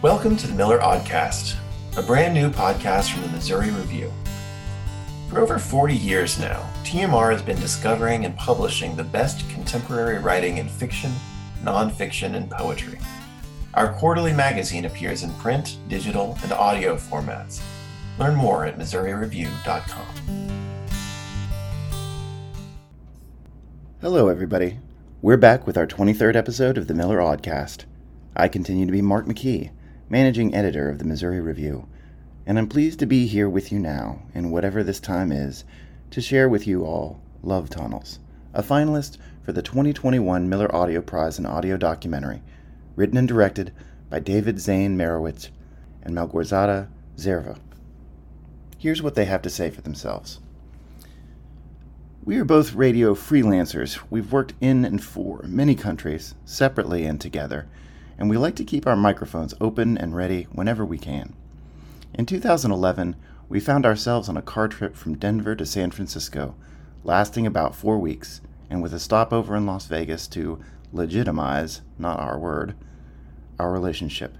Welcome 0.00 0.36
to 0.36 0.46
the 0.46 0.54
Miller 0.54 0.80
Aud-cast, 0.80 1.56
a 1.96 2.02
brand 2.02 2.32
new 2.32 2.50
podcast 2.50 3.10
from 3.10 3.22
the 3.22 3.30
Missouri 3.30 3.72
Review. 3.72 4.12
For 5.28 5.40
over 5.40 5.58
40 5.58 5.92
years 5.92 6.38
now, 6.38 6.70
TMR 6.84 7.32
has 7.32 7.42
been 7.42 7.58
discovering 7.58 8.24
and 8.24 8.36
publishing 8.36 8.94
the 8.94 9.02
best 9.02 9.50
contemporary 9.50 10.20
writing 10.20 10.58
in 10.58 10.68
fiction, 10.68 11.10
nonfiction, 11.64 12.36
and 12.36 12.48
poetry. 12.48 13.00
Our 13.74 13.92
quarterly 13.92 14.32
magazine 14.32 14.84
appears 14.84 15.24
in 15.24 15.34
print, 15.34 15.78
digital, 15.88 16.38
and 16.44 16.52
audio 16.52 16.94
formats. 16.94 17.60
Learn 18.20 18.36
more 18.36 18.66
at 18.66 18.78
MissouriReview.com. 18.78 20.06
Hello, 24.00 24.28
everybody. 24.28 24.78
We're 25.22 25.36
back 25.36 25.66
with 25.66 25.76
our 25.76 25.88
23rd 25.88 26.36
episode 26.36 26.78
of 26.78 26.86
the 26.86 26.94
Miller 26.94 27.20
Aud-cast. 27.20 27.84
I 28.36 28.46
continue 28.46 28.86
to 28.86 28.92
be 28.92 29.02
Mark 29.02 29.26
McKee, 29.26 29.70
managing 30.08 30.54
editor 30.54 30.88
of 30.88 30.98
the 30.98 31.04
Missouri 31.04 31.40
Review, 31.40 31.86
and 32.46 32.58
I'm 32.58 32.68
pleased 32.68 32.98
to 33.00 33.06
be 33.06 33.26
here 33.26 33.48
with 33.48 33.70
you 33.70 33.78
now, 33.78 34.22
in 34.34 34.50
whatever 34.50 34.82
this 34.82 35.00
time 35.00 35.30
is, 35.30 35.64
to 36.10 36.20
share 36.20 36.48
with 36.48 36.66
you 36.66 36.84
all 36.84 37.20
Love 37.42 37.68
Tunnels, 37.68 38.18
a 38.54 38.62
finalist 38.62 39.18
for 39.42 39.52
the 39.52 39.60
2021 39.60 40.48
Miller 40.48 40.74
Audio 40.74 41.02
Prize 41.02 41.38
in 41.38 41.44
Audio 41.44 41.76
Documentary, 41.76 42.42
written 42.96 43.18
and 43.18 43.28
directed 43.28 43.72
by 44.08 44.18
David 44.18 44.58
Zane 44.58 44.96
Mairowitz 44.96 45.50
and 46.02 46.14
Malgorzata 46.14 46.88
Zerwe. 47.16 47.58
Here's 48.78 49.02
what 49.02 49.14
they 49.14 49.26
have 49.26 49.42
to 49.42 49.50
say 49.50 49.70
for 49.70 49.82
themselves. 49.82 50.40
We 52.24 52.38
are 52.38 52.44
both 52.44 52.74
radio 52.74 53.14
freelancers. 53.14 53.98
We've 54.08 54.32
worked 54.32 54.54
in 54.60 54.84
and 54.84 55.02
for 55.02 55.42
many 55.44 55.74
countries, 55.74 56.34
separately 56.44 57.04
and 57.04 57.20
together, 57.20 57.68
and 58.18 58.28
we 58.28 58.36
like 58.36 58.56
to 58.56 58.64
keep 58.64 58.86
our 58.86 58.96
microphones 58.96 59.54
open 59.60 59.96
and 59.96 60.16
ready 60.16 60.48
whenever 60.52 60.84
we 60.84 60.98
can. 60.98 61.34
In 62.14 62.26
2011, 62.26 63.16
we 63.48 63.60
found 63.60 63.86
ourselves 63.86 64.28
on 64.28 64.36
a 64.36 64.42
car 64.42 64.68
trip 64.68 64.96
from 64.96 65.16
Denver 65.16 65.54
to 65.54 65.64
San 65.64 65.90
Francisco, 65.90 66.54
lasting 67.04 67.46
about 67.46 67.74
four 67.74 67.98
weeks, 67.98 68.40
and 68.68 68.82
with 68.82 68.92
a 68.92 68.98
stopover 68.98 69.56
in 69.56 69.66
Las 69.66 69.86
Vegas 69.86 70.26
to 70.28 70.58
legitimize, 70.92 71.80
not 71.98 72.18
our 72.18 72.38
word, 72.38 72.74
our 73.58 73.72
relationship. 73.72 74.36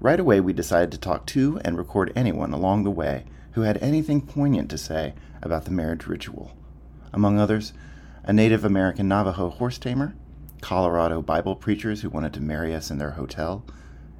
Right 0.00 0.18
away, 0.18 0.40
we 0.40 0.52
decided 0.52 0.90
to 0.92 0.98
talk 0.98 1.26
to 1.26 1.60
and 1.64 1.78
record 1.78 2.12
anyone 2.16 2.52
along 2.52 2.84
the 2.84 2.90
way 2.90 3.24
who 3.52 3.62
had 3.62 3.78
anything 3.78 4.20
poignant 4.20 4.68
to 4.70 4.78
say 4.78 5.14
about 5.42 5.64
the 5.64 5.70
marriage 5.70 6.06
ritual. 6.06 6.56
Among 7.12 7.38
others, 7.38 7.72
a 8.24 8.32
Native 8.32 8.64
American 8.64 9.06
Navajo 9.06 9.50
horse 9.50 9.78
tamer, 9.78 10.14
Colorado 10.64 11.20
Bible 11.20 11.56
preachers 11.56 12.00
who 12.00 12.08
wanted 12.08 12.32
to 12.32 12.40
marry 12.40 12.74
us 12.74 12.90
in 12.90 12.96
their 12.96 13.10
hotel, 13.10 13.66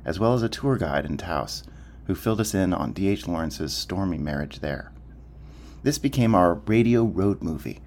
as 0.05 0.20
well 0.20 0.34
as 0.34 0.42
a 0.42 0.48
tour 0.50 0.77
guide 0.77 1.06
in 1.06 1.17
Taos 1.17 1.64
who 2.06 2.14
filled 2.14 2.39
us 2.39 2.53
in 2.53 2.75
on 2.75 2.92
D.H. 2.92 3.27
Lawrence's 3.27 3.73
stormy 3.73 4.19
marriage 4.19 4.61
there. 4.61 4.92
This 5.84 5.97
became 5.97 6.34
our 6.34 6.53
radio 6.53 7.03
road 7.03 7.42
movie, 7.42 7.81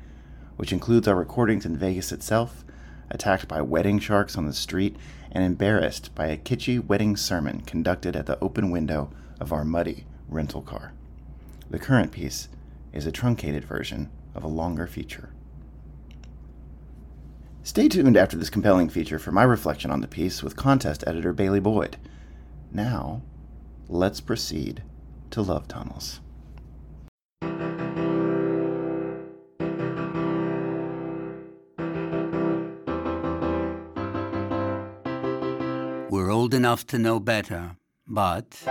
which 0.55 0.73
includes 0.73 1.07
our 1.07 1.13
recordings 1.13 1.67
in 1.67 1.77
Vegas 1.77 2.11
itself, 2.11 2.65
attacked 3.11 3.47
by 3.47 3.61
wedding 3.61 3.99
sharks 3.99 4.35
on 4.35 4.47
the 4.47 4.53
street, 4.53 4.95
and 5.31 5.43
embarrassed 5.43 6.15
by 6.15 6.25
a 6.25 6.35
kitschy 6.35 6.83
wedding 6.83 7.15
sermon 7.15 7.61
conducted 7.61 8.15
at 8.15 8.25
the 8.25 8.39
open 8.39 8.71
window 8.71 9.11
of 9.39 9.53
our 9.53 9.63
muddy 9.63 10.07
rental 10.27 10.63
car. 10.63 10.93
The 11.69 11.77
current 11.77 12.11
piece 12.11 12.49
is 12.91 13.05
a 13.05 13.11
truncated 13.11 13.65
version 13.65 14.09
of 14.33 14.43
a 14.43 14.47
longer 14.47 14.87
feature. 14.87 15.29
Stay 17.67 17.89
tuned 17.89 18.15
after 18.15 18.37
this 18.37 18.49
compelling 18.49 18.87
feature 18.87 19.19
for 19.19 19.33
my 19.33 19.43
reflection 19.43 19.91
on 19.91 19.99
the 19.99 20.07
piece 20.07 20.41
with 20.41 20.55
contest 20.55 21.03
editor 21.05 21.33
Bailey 21.33 21.59
Boyd. 21.59 21.97
Now, 22.71 23.23
let's 23.89 24.21
proceed 24.21 24.83
to 25.31 25.41
Love 25.41 25.67
Tunnels. 25.67 26.21
We're 36.09 36.31
old 36.31 36.53
enough 36.53 36.87
to 36.87 36.97
know 36.97 37.19
better, 37.19 37.75
but. 38.07 38.63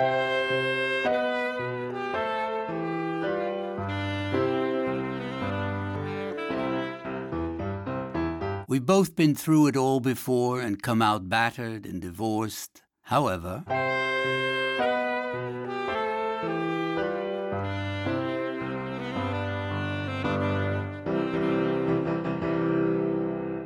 We've 8.76 8.84
both 8.84 9.16
been 9.16 9.34
through 9.34 9.68
it 9.68 9.76
all 9.78 10.00
before 10.00 10.60
and 10.60 10.82
come 10.82 11.00
out 11.00 11.30
battered 11.30 11.86
and 11.86 11.98
divorced. 11.98 12.82
However, 13.04 13.64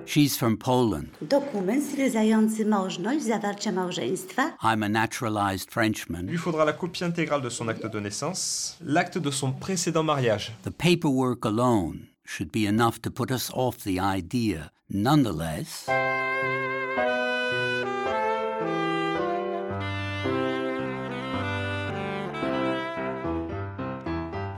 She's 0.07 0.37
from 0.37 0.57
Poland. 0.57 1.09
Dokument 1.23 1.85
stwierdzający 1.85 2.67
możliwość 2.67 3.25
zawarcia 3.25 3.73
małżeństwa. 3.73 4.57
I'm 4.63 4.85
a 4.85 4.89
naturalized 4.89 5.71
Frenchman. 5.71 6.27
lui 6.27 6.39
faudra 6.39 6.65
la 6.65 6.73
copie 6.73 7.07
intégrale 7.07 7.43
de 7.43 7.51
son 7.51 7.69
acte 7.69 7.89
de 7.89 8.01
naissance, 8.01 8.77
l'acte 8.81 9.19
de 9.19 9.31
son 9.31 9.53
précédent 9.53 10.05
mariage. 10.05 10.53
The 10.63 10.71
paperwork 10.71 11.47
alone 11.47 11.99
should 12.25 12.53
be 12.53 12.67
enough 12.69 13.01
to 13.01 13.11
put 13.11 13.31
us 13.31 13.51
off 13.55 13.77
the 13.79 13.99
idea. 14.19 14.71
Nonetheless, 14.93 15.87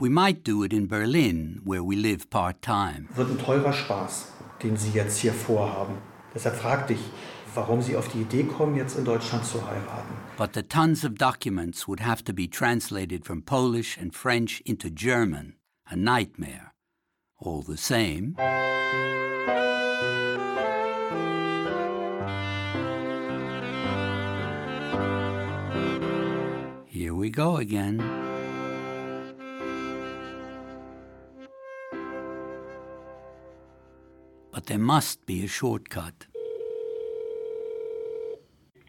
we 0.00 0.08
might 0.08 0.42
do 0.42 0.62
it 0.62 0.72
in 0.72 0.86
Berlin, 0.86 1.60
where 1.64 1.84
we 1.84 1.96
live 1.96 2.30
part 2.30 2.62
time. 2.62 3.08
wird 3.14 3.28
ein 3.30 3.38
teurer 3.38 3.74
Spaß, 3.74 4.32
den 4.62 4.78
Sie 4.78 4.92
jetzt 4.92 5.18
hier 5.18 5.34
vorhaben. 5.34 5.98
Deshalb 6.34 6.56
fragte 6.56 6.94
ich, 6.94 7.00
warum 7.54 7.82
Sie 7.82 7.94
auf 7.94 8.08
die 8.08 8.22
Idee 8.22 8.44
kommen, 8.44 8.74
jetzt 8.74 8.96
in 8.96 9.04
Deutschland 9.04 9.44
zu 9.44 9.60
heiraten. 9.66 10.14
But 10.38 10.54
the 10.54 10.62
tons 10.62 11.04
of 11.04 11.18
documents 11.18 11.86
would 11.86 12.00
have 12.00 12.24
to 12.24 12.32
be 12.32 12.48
translated 12.48 13.26
from 13.26 13.42
Polish 13.42 13.98
and 13.98 14.14
French 14.14 14.62
into 14.64 14.88
German. 14.88 15.56
A 15.90 15.94
nightmare. 15.94 16.72
All 17.38 17.62
the 17.62 17.76
same. 17.76 18.34
We 27.22 27.30
go 27.30 27.56
again. 27.58 27.98
But 34.50 34.66
there 34.66 34.84
must 34.94 35.24
be 35.24 35.44
a 35.44 35.46
shortcut. 35.46 36.26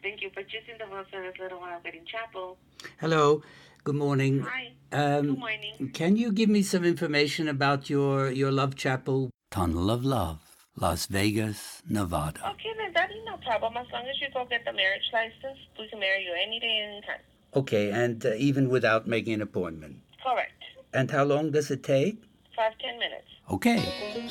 Thank 0.01 0.23
you 0.23 0.31
for 0.33 0.41
choosing 0.41 0.77
the 0.79 0.88
Los 0.93 1.05
Angeles 1.13 1.38
Little 1.39 1.59
Wild 1.59 1.83
Wedding 1.83 2.05
Chapel. 2.13 2.57
Hello. 2.99 3.43
Good 3.83 3.99
morning. 4.05 4.41
Hi. 4.49 4.73
Um, 4.91 5.27
Good 5.27 5.38
morning. 5.38 5.91
Can 5.93 6.16
you 6.17 6.31
give 6.31 6.49
me 6.49 6.63
some 6.63 6.83
information 6.83 7.47
about 7.47 7.88
your 7.88 8.31
your 8.31 8.51
love 8.51 8.73
chapel? 8.75 9.29
Tunnel 9.51 9.91
of 9.91 10.03
Love, 10.03 10.39
Las 10.75 11.05
Vegas, 11.05 11.83
Nevada. 11.88 12.41
Okay, 12.53 12.73
then 12.79 12.93
that 12.97 13.11
is 13.11 13.22
no 13.29 13.38
problem. 13.45 13.77
As 13.77 13.85
long 13.93 14.05
as 14.09 14.17
you 14.19 14.29
go 14.33 14.41
get 14.49 14.66
the 14.66 14.73
marriage 14.73 15.07
license, 15.13 15.59
we 15.77 15.88
can 15.89 15.99
marry 15.99 16.25
you 16.25 16.33
any 16.33 16.59
day, 16.59 16.75
anytime. 16.89 17.22
Okay, 17.56 17.91
and 17.91 18.25
uh, 18.25 18.34
even 18.36 18.69
without 18.69 19.08
making 19.08 19.34
an 19.34 19.41
appointment. 19.41 19.97
Correct. 20.24 20.52
And 20.94 21.09
how 21.12 21.24
long 21.24 21.52
does 21.52 21.69
it 21.72 21.84
take? 21.84 22.22
Five, 22.56 22.74
ten 22.80 22.97
minutes. 23.00 23.28
Okay, 23.50 23.81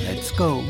let's 0.01 0.31
go. 0.31 0.63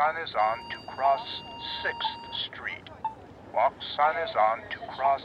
Sign 0.00 0.16
is 0.24 0.34
on 0.34 0.56
to 0.70 0.76
cross 0.96 1.20
6th 1.84 2.12
Street. 2.46 2.88
Walk 3.52 3.74
sign 3.96 4.16
is 4.26 4.34
on 4.34 4.58
to 4.70 4.78
cross 4.96 5.20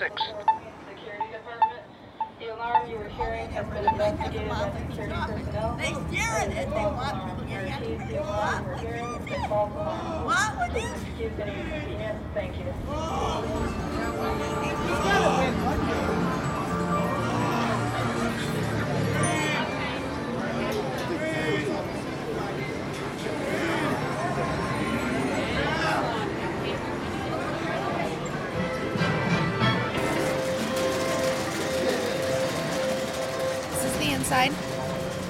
6th. 0.00 0.28
Security 0.88 1.32
department. 1.32 1.82
The 2.40 2.54
alarm 2.54 2.90
you 2.90 2.96
were 2.96 3.10
hearing 3.10 3.50
has 3.50 3.66
been 3.66 3.84
investigated 3.84 4.48
by 4.48 4.72
security 4.88 5.20
personnel. 5.32 5.76
They 5.76 5.92
stare 5.92 6.32
at 6.32 6.48
it. 6.48 6.70
They 6.70 6.86
want 6.96 7.40
to 7.40 7.44
get 7.44 7.78
Received 7.78 8.08
the 8.08 8.22
alarm 8.22 8.64
you 8.64 8.70
were 8.70 8.78
hearing. 8.78 9.04
It's 9.20 9.32
a 9.32 9.48
false 9.48 9.72
alarm. 9.74 10.24
What 10.24 10.50
would 10.60 10.72
you? 10.82 10.88
Excuse 10.88 11.32
any 11.38 11.60
inconvenience. 11.60 12.22
Thank 12.32 12.56
you. 12.56 12.72
Oh. 12.88 13.36
Inside. 34.26 34.52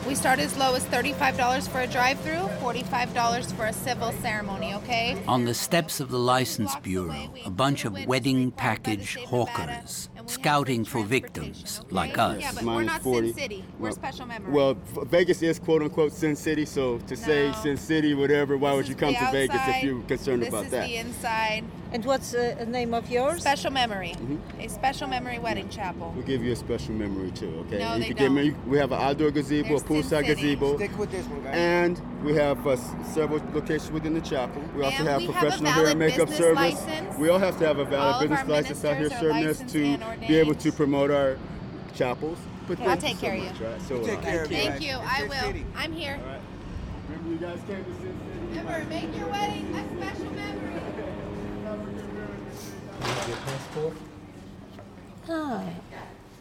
We 0.07 0.15
start 0.15 0.39
as 0.39 0.57
low 0.57 0.75
as 0.75 0.85
$35 0.87 1.69
for 1.69 1.81
a 1.81 1.87
drive 1.87 2.19
through, 2.21 2.49
$45 2.63 3.53
for 3.55 3.67
a 3.67 3.73
civil 3.73 4.13
ceremony, 4.23 4.73
okay? 4.75 5.21
On 5.27 5.45
the 5.45 5.53
steps 5.53 5.99
of 6.01 6.11
the 6.11 6.19
License 6.19 6.75
Bureau, 6.77 7.29
a 7.45 7.51
bunch 7.51 7.85
of 7.85 8.07
wedding 8.07 8.53
package 8.53 9.17
hawkers 9.25 10.09
scouting 10.27 10.85
for 10.85 11.03
victims 11.05 11.83
like 11.91 12.17
us. 12.19 12.41
Yeah, 12.41 12.53
but 12.55 12.63
Mine 12.65 12.77
we're 12.77 12.83
not 12.85 13.03
40. 13.03 13.29
Sin 13.29 13.37
City. 13.37 13.65
We're 13.79 13.89
Well- 13.89 13.93
special 13.95 14.27
memory. 14.27 14.53
Well, 14.53 14.77
Vegas 15.11 15.43
is 15.43 15.59
quote 15.59 15.83
unquote 15.83 16.13
Sin 16.13 16.37
City, 16.37 16.65
so 16.65 16.99
to 16.99 17.17
say 17.17 17.53
Sin 17.63 17.77
City, 17.77 18.15
whatever, 18.15 18.57
why 18.57 18.73
would 18.75 18.89
you 18.89 18.95
come 18.95 19.13
the 19.13 19.19
to 19.19 19.31
Vegas 19.33 19.61
if 19.69 19.83
you're 19.83 20.03
concerned 20.03 20.43
this 20.43 20.49
about 20.51 20.67
is 20.67 20.71
that? 20.71 20.87
the 20.87 20.97
inside. 20.97 21.65
And 21.97 22.05
what's 22.05 22.35
uh, 22.35 22.55
the 22.59 22.67
name 22.67 22.93
of 22.93 23.09
yours? 23.11 23.41
Special 23.41 23.71
memory. 23.71 24.11
Mm-hmm. 24.19 24.61
A 24.61 24.69
special 24.69 25.09
memory 25.09 25.39
wedding 25.39 25.71
chapel. 25.71 26.13
We'll 26.15 26.27
give 26.27 26.45
you 26.45 26.53
a 26.53 26.57
special 26.57 26.93
memory 26.93 27.31
too, 27.31 27.65
okay? 27.67 27.79
No, 27.79 27.95
you 27.95 28.01
they 28.01 28.07
can 28.09 28.17
don't. 28.17 28.35
Get 28.37 28.55
me, 28.55 28.61
we 28.67 28.77
have 28.77 28.93
an 28.93 29.01
outdoor 29.01 29.31
gazebo, 29.31 29.69
There's 29.69 29.81
a 29.81 29.85
poolside 29.87 30.27
gazebo. 30.27 30.77
Stick 30.77 30.99
with 30.99 31.11
this 31.11 31.27
one, 31.27 31.43
guys. 31.43 31.55
And 31.55 32.23
we 32.23 32.35
have 32.35 32.67
uh, 32.67 32.77
several 33.15 33.41
locations 33.55 33.91
within 33.93 34.13
the 34.13 34.21
chapel. 34.21 34.61
We 34.75 34.83
also 34.85 34.99
And 34.99 35.09
have 35.09 35.21
we 35.23 35.27
have 35.29 35.37
a 35.37 35.39
professional 35.41 35.73
hair 35.73 35.87
and 35.87 35.99
makeup 35.99 36.29
service. 36.29 36.55
license. 36.57 37.17
We 37.19 37.31
all 37.31 37.39
have 37.39 37.59
to 37.61 37.67
have 37.67 37.79
a 37.79 37.87
valid 37.87 38.17
of 38.17 38.29
business 38.29 38.41
our 38.41 38.47
license 38.47 38.85
out 38.85 38.97
here 38.99 39.09
ministers 39.09 39.17
are 39.17 39.33
serving 39.33 39.47
us 39.49 39.61
licensed 39.61 39.73
to 39.73 39.85
and 39.87 40.21
be 40.29 40.37
able 40.37 40.53
to 40.53 40.69
ordained. 40.69 40.77
promote 40.77 41.11
our 41.11 41.39
chapels. 41.95 42.37
But 42.69 42.79
I'll 42.81 42.99
take 42.99 43.15
so 43.17 43.23
care 43.23 43.37
of 43.37 43.43
you. 43.59 43.67
right? 43.67 43.81
So, 43.89 44.05
Take 44.05 44.19
uh, 44.19 44.21
care 44.21 44.45
of 44.45 44.51
you. 44.51 44.57
thank 44.59 44.71
Thank 44.73 44.87
you. 44.87 44.97
I 45.01 45.23
will. 45.23 45.63
I'm 45.75 45.93
here. 45.93 46.21
Remember 47.09 47.31
you 47.31 47.37
guys 47.39 47.59
came 47.67 47.83
to 47.85 47.91
Sin 48.03 48.03
City? 48.03 48.59
Remember, 48.61 48.85
make 48.91 49.17
your 49.17 49.29
wedding 49.29 49.75
a 49.75 49.97
special 49.97 50.31
memory. 50.33 50.56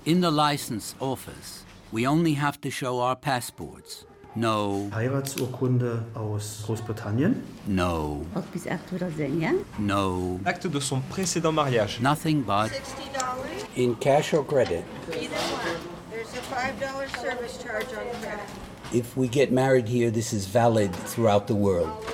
In 0.06 0.22
the 0.22 0.30
license 0.32 0.94
office, 1.00 1.64
we 1.92 2.06
only 2.06 2.34
have 2.36 2.62
to 2.62 2.70
show 2.70 3.00
our 3.00 3.16
passports. 3.16 4.06
No, 4.36 4.90
Heiratsurkunde 4.92 6.04
aus 6.16 6.62
Großbritannien. 6.68 7.42
no, 7.68 8.26
Podpis 8.34 8.68
aktu 8.68 8.96
urodzenia. 8.98 9.54
no. 9.80 10.40
L'acte 10.44 10.68
de 10.70 10.80
son 10.82 11.02
précédent 11.10 11.54
mariage. 11.54 12.02
Nothing 12.02 12.42
but 12.44 12.70
$60? 12.70 13.78
in 13.78 13.96
cash 13.96 14.34
or 14.34 14.44
credit. 14.44 14.84
Either 15.10 15.36
one. 15.56 15.78
There's 16.12 16.34
a 16.34 16.42
$5 16.42 17.22
service 17.22 17.64
charge 17.64 17.88
on 17.98 18.22
credit. 18.22 18.40
If 18.94 19.16
we 19.16 19.28
get 19.30 19.52
married 19.54 19.88
here, 19.88 20.12
this 20.12 20.34
is 20.34 20.48
valid 20.48 20.94
throughout 20.94 21.48
the 21.48 21.56
world. 21.56 22.06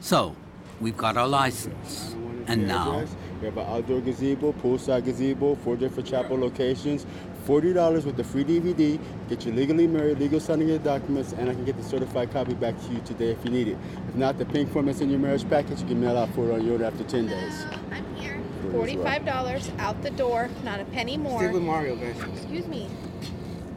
So, 0.00 0.34
we've 0.80 0.96
got 0.96 1.16
our 1.18 1.28
license. 1.28 2.16
And 2.48 2.68
now, 2.68 3.04
We 3.40 3.46
have 3.46 3.56
an 3.58 3.66
outdoor 3.66 4.00
gazebo, 4.00 4.52
poolside 4.52 5.04
gazebo, 5.04 5.56
four 5.56 5.76
different 5.76 6.08
chapel 6.08 6.38
locations. 6.38 7.04
Forty 7.44 7.72
dollars 7.72 8.04
with 8.04 8.16
the 8.16 8.24
free 8.24 8.44
DVD. 8.44 8.98
Get 9.28 9.46
you 9.46 9.52
legally 9.52 9.86
married, 9.86 10.18
legal 10.18 10.40
signing 10.40 10.68
your 10.68 10.78
documents, 10.78 11.32
and 11.32 11.48
I 11.48 11.54
can 11.54 11.64
get 11.64 11.76
the 11.76 11.84
certified 11.84 12.32
copy 12.32 12.54
back 12.54 12.80
to 12.86 12.92
you 12.92 13.00
today 13.04 13.30
if 13.30 13.44
you 13.44 13.50
need 13.50 13.68
it. 13.68 13.78
If 14.08 14.14
not, 14.16 14.38
the 14.38 14.46
pink 14.46 14.72
form 14.72 14.86
that's 14.86 15.00
in 15.00 15.10
your 15.10 15.20
marriage 15.20 15.48
package, 15.48 15.80
you 15.80 15.86
can 15.86 16.00
mail 16.00 16.16
out 16.16 16.28
for 16.34 16.50
it 16.50 16.54
on 16.54 16.62
your 16.64 16.72
order 16.72 16.84
after 16.86 17.04
ten 17.04 17.26
days. 17.28 17.64
I'm 17.92 18.04
here. 18.16 18.34
Good 18.34 18.40
as 18.40 18.62
well. 18.64 18.72
Forty-five 18.72 19.24
dollars 19.24 19.70
out 19.78 20.02
the 20.02 20.10
door, 20.10 20.48
not 20.64 20.80
a 20.80 20.84
penny 20.86 21.16
more. 21.16 21.40
Stick 21.40 21.52
with 21.52 21.62
Mario, 21.62 21.94
guys. 21.96 22.16
Excuse 22.34 22.66
me. 22.66 22.88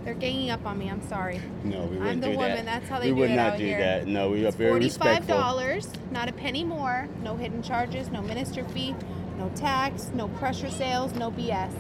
They're 0.10 0.18
ganging 0.18 0.50
up 0.50 0.66
on 0.66 0.80
me. 0.80 0.90
I'm 0.90 1.08
sorry. 1.08 1.40
No, 1.64 1.82
we 1.82 1.98
wouldn't 1.98 2.04
I'm 2.08 2.20
the 2.20 2.30
do 2.32 2.38
woman. 2.38 2.66
that. 2.66 2.66
That's 2.66 2.90
how 2.90 3.00
they 3.00 3.12
we 3.12 3.16
do 3.16 3.22
would 3.22 3.30
it 3.30 3.36
not 3.36 3.54
out 3.54 3.58
do 3.60 3.66
here. 3.66 3.78
that. 3.78 4.08
No, 4.08 4.32
we 4.32 4.44
are 4.44 4.52
very 4.52 4.72
Forty-five 4.72 5.28
dollars, 5.28 5.88
not 6.10 6.28
a 6.28 6.32
penny 6.32 6.64
more. 6.64 7.08
No 7.22 7.36
hidden 7.36 7.62
charges, 7.62 8.10
no 8.10 8.24
minister 8.24 8.64
fee, 8.64 8.96
no 9.38 9.52
tax, 9.54 10.10
no 10.16 10.28
pressure 10.28 10.72
sales, 10.72 11.14
no 11.14 11.30
BS. 11.30 11.72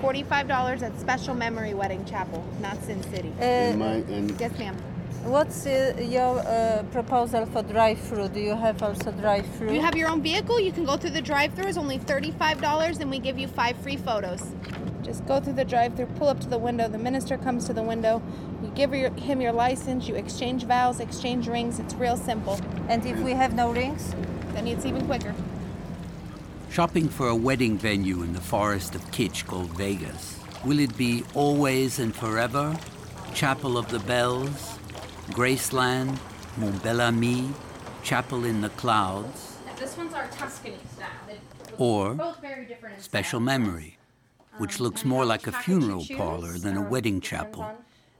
Forty-five 0.00 0.48
dollars 0.48 0.82
at 0.82 0.98
Special 0.98 1.36
Memory 1.36 1.74
Wedding 1.74 2.04
Chapel, 2.06 2.42
not 2.60 2.82
Sin 2.82 3.04
City. 3.04 3.32
And 3.38 3.78
my- 3.78 4.02
yes, 4.40 4.58
ma'am. 4.58 4.76
What's 5.26 5.66
uh, 5.66 5.94
your 5.98 6.38
uh, 6.38 6.84
proposal 6.92 7.46
for 7.46 7.62
drive-through? 7.62 8.28
Do 8.28 8.38
you 8.38 8.54
have 8.54 8.80
also 8.80 9.10
drive-through? 9.10 9.68
If 9.68 9.74
you 9.74 9.80
have 9.80 9.96
your 9.96 10.08
own 10.08 10.22
vehicle, 10.22 10.60
you 10.60 10.70
can 10.70 10.84
go 10.84 10.96
through 10.96 11.10
the 11.10 11.20
drive-through. 11.20 11.66
It's 11.66 11.76
only 11.76 11.98
thirty-five 11.98 12.60
dollars, 12.62 13.00
and 13.00 13.10
we 13.10 13.18
give 13.18 13.36
you 13.36 13.48
five 13.48 13.76
free 13.78 13.96
photos. 13.96 14.54
Just 15.02 15.26
go 15.26 15.40
through 15.40 15.54
the 15.54 15.64
drive-through, 15.64 16.06
pull 16.18 16.28
up 16.28 16.38
to 16.40 16.48
the 16.48 16.58
window. 16.58 16.88
The 16.88 16.98
minister 16.98 17.36
comes 17.36 17.66
to 17.66 17.72
the 17.72 17.82
window. 17.82 18.22
You 18.62 18.70
give 18.76 18.94
your, 18.94 19.10
him 19.14 19.40
your 19.40 19.52
license. 19.52 20.06
You 20.06 20.14
exchange 20.14 20.64
vows, 20.64 21.00
exchange 21.00 21.48
rings. 21.48 21.80
It's 21.80 21.94
real 21.94 22.16
simple. 22.16 22.60
And 22.88 23.04
if 23.04 23.18
we 23.18 23.32
have 23.32 23.52
no 23.52 23.72
rings, 23.72 24.14
then 24.54 24.68
it's 24.68 24.86
even 24.86 25.06
quicker. 25.06 25.34
shopping 26.70 27.08
for 27.08 27.28
a 27.28 27.34
wedding 27.34 27.78
venue 27.78 28.22
in 28.22 28.34
the 28.34 28.40
forest 28.40 28.94
of 28.94 29.00
Kitsch 29.10 29.46
called 29.46 29.70
Vegas. 29.78 30.38
Will 30.62 30.78
it 30.78 30.94
be 30.96 31.24
always 31.34 31.98
and 31.98 32.14
forever? 32.14 32.78
Chapel 33.32 33.78
of 33.78 33.88
the 33.88 33.98
Bells? 34.00 34.75
Graceland? 35.28 36.18
Mon 36.56 36.76
Bel 36.78 37.00
Ami? 37.00 37.50
Chapel 38.02 38.44
in 38.44 38.60
the 38.60 38.70
Clouds? 38.70 39.58
This 39.78 39.96
one's 39.96 40.14
our 40.14 40.26
Tuscany 40.28 40.78
style. 40.94 41.36
Or 41.76 42.14
both 42.14 42.40
very 42.40 42.64
different. 42.64 43.02
Special. 43.02 43.40
Memory, 43.40 43.98
which 44.56 44.80
looks 44.80 45.04
more 45.04 45.26
like 45.26 45.46
a 45.46 45.52
funeral 45.52 46.06
parlor 46.16 46.56
than 46.56 46.76
a 46.78 46.82
wedding 46.82 47.20
chapel, 47.20 47.66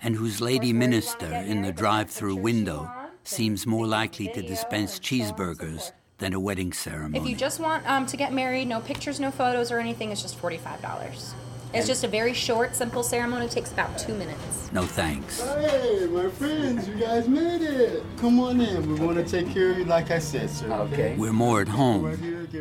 and 0.02 0.14
whose 0.14 0.42
lady 0.42 0.74
minister 0.74 1.32
in 1.32 1.62
the 1.62 1.72
drive 1.72 2.10
through 2.10 2.36
window 2.36 2.90
seems 3.24 3.66
more 3.66 3.86
likely 3.86 4.28
to 4.34 4.42
dispense 4.42 4.98
cheeseburgers 4.98 5.92
than 6.18 6.34
a 6.34 6.40
wedding 6.40 6.74
ceremony. 6.74 7.18
If 7.18 7.26
you 7.26 7.36
just 7.36 7.58
want 7.58 7.88
um, 7.88 8.04
to 8.06 8.16
get 8.18 8.34
married, 8.34 8.66
no 8.68 8.80
pictures, 8.80 9.18
no 9.18 9.30
photos, 9.30 9.72
or 9.72 9.78
anything, 9.78 10.12
it's 10.12 10.20
just 10.20 10.36
forty-five 10.36 10.82
dollars. 10.82 11.34
It's 11.76 11.86
just 11.86 12.04
a 12.04 12.08
very 12.08 12.32
short, 12.32 12.74
simple 12.74 13.02
ceremony. 13.02 13.46
It 13.46 13.50
takes 13.50 13.72
about 13.72 13.98
two 13.98 14.14
minutes. 14.14 14.72
No 14.72 14.82
thanks. 14.82 15.40
Hey, 15.40 16.06
my 16.10 16.28
friends, 16.30 16.88
you 16.88 16.94
guys 16.94 17.28
made 17.28 17.62
it. 17.62 18.02
Come 18.18 18.40
on 18.40 18.60
in. 18.60 18.94
We 18.98 19.04
want 19.04 19.18
to 19.18 19.24
take 19.24 19.52
care 19.52 19.70
of 19.70 19.78
you 19.78 19.84
like 19.84 20.10
I 20.10 20.18
said, 20.18 20.50
sir. 20.50 20.70
Okay. 20.72 21.14
We're 21.16 21.32
more 21.32 21.60
at 21.60 21.68
home 21.68 22.04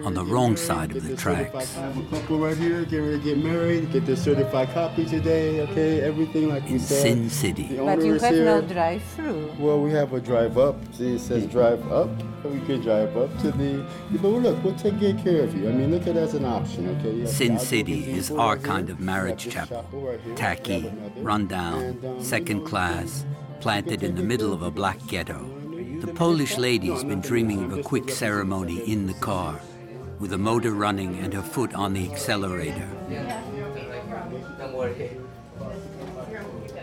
on 0.04 0.14
the 0.14 0.26
wrong 0.26 0.56
side 0.58 0.96
of 0.96 1.08
the 1.08 1.16
tracks. 1.16 1.78
I 1.78 1.82
have 1.82 1.98
a 1.98 2.04
couple 2.10 2.40
right 2.40 2.58
here 2.58 2.84
getting 2.86 3.06
ready 3.06 3.18
to 3.20 3.24
get 3.24 3.38
married, 3.38 3.92
get 3.92 4.06
their 4.06 4.16
certified 4.16 4.70
copy 4.74 5.06
today, 5.06 5.62
okay? 5.62 6.02
Everything 6.02 6.50
like 6.50 6.68
we 6.70 6.80
said. 6.80 7.02
Sin 7.02 7.30
City. 7.30 7.78
But 7.78 8.04
you 8.04 8.16
is 8.16 8.22
have 8.22 8.36
no 8.36 8.62
drive-through. 8.62 9.54
Well, 9.60 9.82
we 9.82 9.92
have 9.92 10.14
a 10.14 10.20
drive 10.20 10.58
up. 10.58 10.76
See, 10.94 11.16
it 11.16 11.20
says 11.20 11.46
drive 11.48 11.90
up. 11.92 12.10
We 12.44 12.60
can 12.62 12.82
drive 12.82 13.16
up 13.18 13.36
to 13.40 13.52
the. 13.52 13.86
But 14.12 14.28
look, 14.28 14.64
we'll 14.64 14.76
take 14.76 15.00
good 15.00 15.18
care 15.24 15.44
of 15.44 15.56
you. 15.56 15.68
I 15.68 15.72
mean, 15.72 15.92
look 15.92 16.04
at 16.04 16.10
it 16.10 16.18
as 16.18 16.34
an 16.36 16.46
option, 16.46 16.88
okay? 17.00 17.12
You 17.12 17.20
have 17.22 17.28
the 17.30 17.34
Sin 17.34 17.60
City 17.60 18.12
is 18.12 18.30
our 18.32 18.56
right 18.56 18.58
here. 18.60 18.68
kind 18.68 18.90
of 18.90 19.00
marriage 19.00 19.50
chapel. 19.50 19.84
right. 19.94 20.20
Tacky, 20.36 20.76
You 20.76 20.90
have 20.90 21.18
rundown, 21.18 21.82
And, 21.84 22.06
um, 22.06 22.24
second 22.24 22.66
class, 22.66 23.26
planted 23.62 24.04
in 24.04 24.16
the 24.16 24.24
middle 24.24 24.54
of 24.54 24.62
a 24.62 24.70
black 24.72 25.00
ghetto. 25.08 25.52
The 26.02 26.14
Polish 26.14 26.58
lady's 26.58 27.04
been 27.04 27.22
dreaming 27.22 27.64
of 27.64 27.80
a 27.80 27.82
quick 27.82 28.10
ceremony 28.12 28.80
in 28.92 29.08
the 29.08 29.14
car, 29.16 29.60
with 30.20 30.32
the 30.32 30.38
motor 30.38 30.72
running 30.72 31.20
and 31.20 31.34
her 31.34 31.42
foot 31.42 31.74
on 31.74 31.94
the 31.94 32.10
accelerator. 32.10 32.90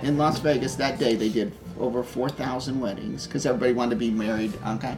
In 0.03 0.19
Las 0.19 0.41
Vegas 0.41 0.75
that 0.77 0.99
day, 0.99 1.15
they 1.15 1.29
did 1.29 1.53
over 1.79 2.03
4,000 2.03 2.81
weddings 2.81 3.27
because 3.27 3.47
everybody 3.47 3.73
wanted 3.73 3.91
to 3.91 3.97
be 3.97 4.11
married. 4.11 4.53
Okay. 4.67 4.97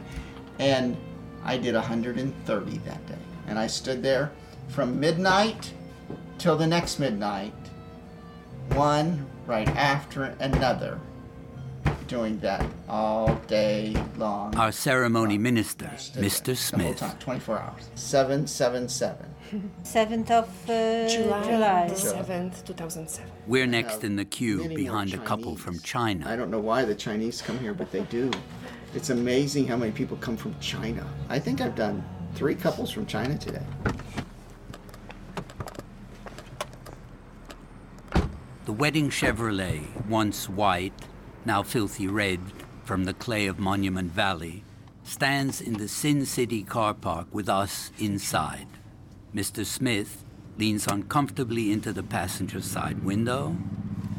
And 0.59 0.97
I 1.43 1.57
did 1.57 1.75
130 1.75 2.77
that 2.79 3.07
day. 3.07 3.15
And 3.47 3.59
I 3.59 3.67
stood 3.67 4.01
there 4.01 4.31
from 4.67 4.99
midnight 4.99 5.73
till 6.37 6.57
the 6.57 6.67
next 6.67 6.99
midnight, 6.99 7.53
one 8.73 9.27
right 9.45 9.67
after 9.69 10.35
another, 10.39 10.99
doing 12.07 12.39
that 12.39 12.65
all 12.87 13.35
day 13.47 13.95
long. 14.17 14.55
Our 14.55 14.71
ceremony 14.71 15.37
minister, 15.37 15.85
Mr. 15.85 16.55
Smith. 16.55 16.97
time, 16.97 17.17
24 17.17 17.59
hours. 17.59 17.89
777. 17.95 19.35
7th 19.83 20.31
of 20.31 20.69
uh, 20.69 21.07
July. 21.07 21.89
7th, 21.91 22.65
2007. 22.65 23.31
We're 23.47 23.67
next 23.67 24.03
in 24.03 24.15
the 24.15 24.25
queue 24.25 24.67
behind 24.69 25.13
a 25.13 25.19
couple 25.19 25.55
from 25.55 25.79
China. 25.79 26.27
I 26.27 26.35
don't 26.35 26.51
know 26.51 26.59
why 26.59 26.85
the 26.85 26.95
Chinese 26.95 27.41
come 27.41 27.59
here, 27.59 27.73
but 27.73 27.91
they 27.91 28.01
do. 28.03 28.31
It's 28.93 29.09
amazing 29.09 29.67
how 29.67 29.77
many 29.77 29.91
people 29.91 30.17
come 30.17 30.37
from 30.37 30.55
China. 30.59 31.05
I 31.29 31.39
think 31.39 31.61
I've 31.61 31.75
done 31.75 32.03
three 32.33 32.55
couples 32.55 32.91
from 32.91 33.05
China 33.05 33.37
today. 33.37 33.63
The 38.65 38.73
wedding 38.73 39.09
Chevrolet, 39.09 39.83
once 40.07 40.49
white, 40.49 40.93
now 41.45 41.63
filthy 41.63 42.07
red 42.07 42.39
from 42.83 43.05
the 43.05 43.13
clay 43.13 43.47
of 43.47 43.59
Monument 43.59 44.11
Valley, 44.11 44.63
stands 45.03 45.61
in 45.61 45.73
the 45.73 45.87
Sin 45.87 46.25
City 46.25 46.63
car 46.63 46.93
park 46.93 47.27
with 47.31 47.49
us 47.49 47.91
inside. 47.99 48.67
Mr. 49.33 49.65
Smith 49.65 50.23
leans 50.57 50.87
uncomfortably 50.87 51.71
into 51.71 51.91
the 51.91 52.03
passenger 52.03 52.61
side 52.61 53.03
window. 53.03 53.55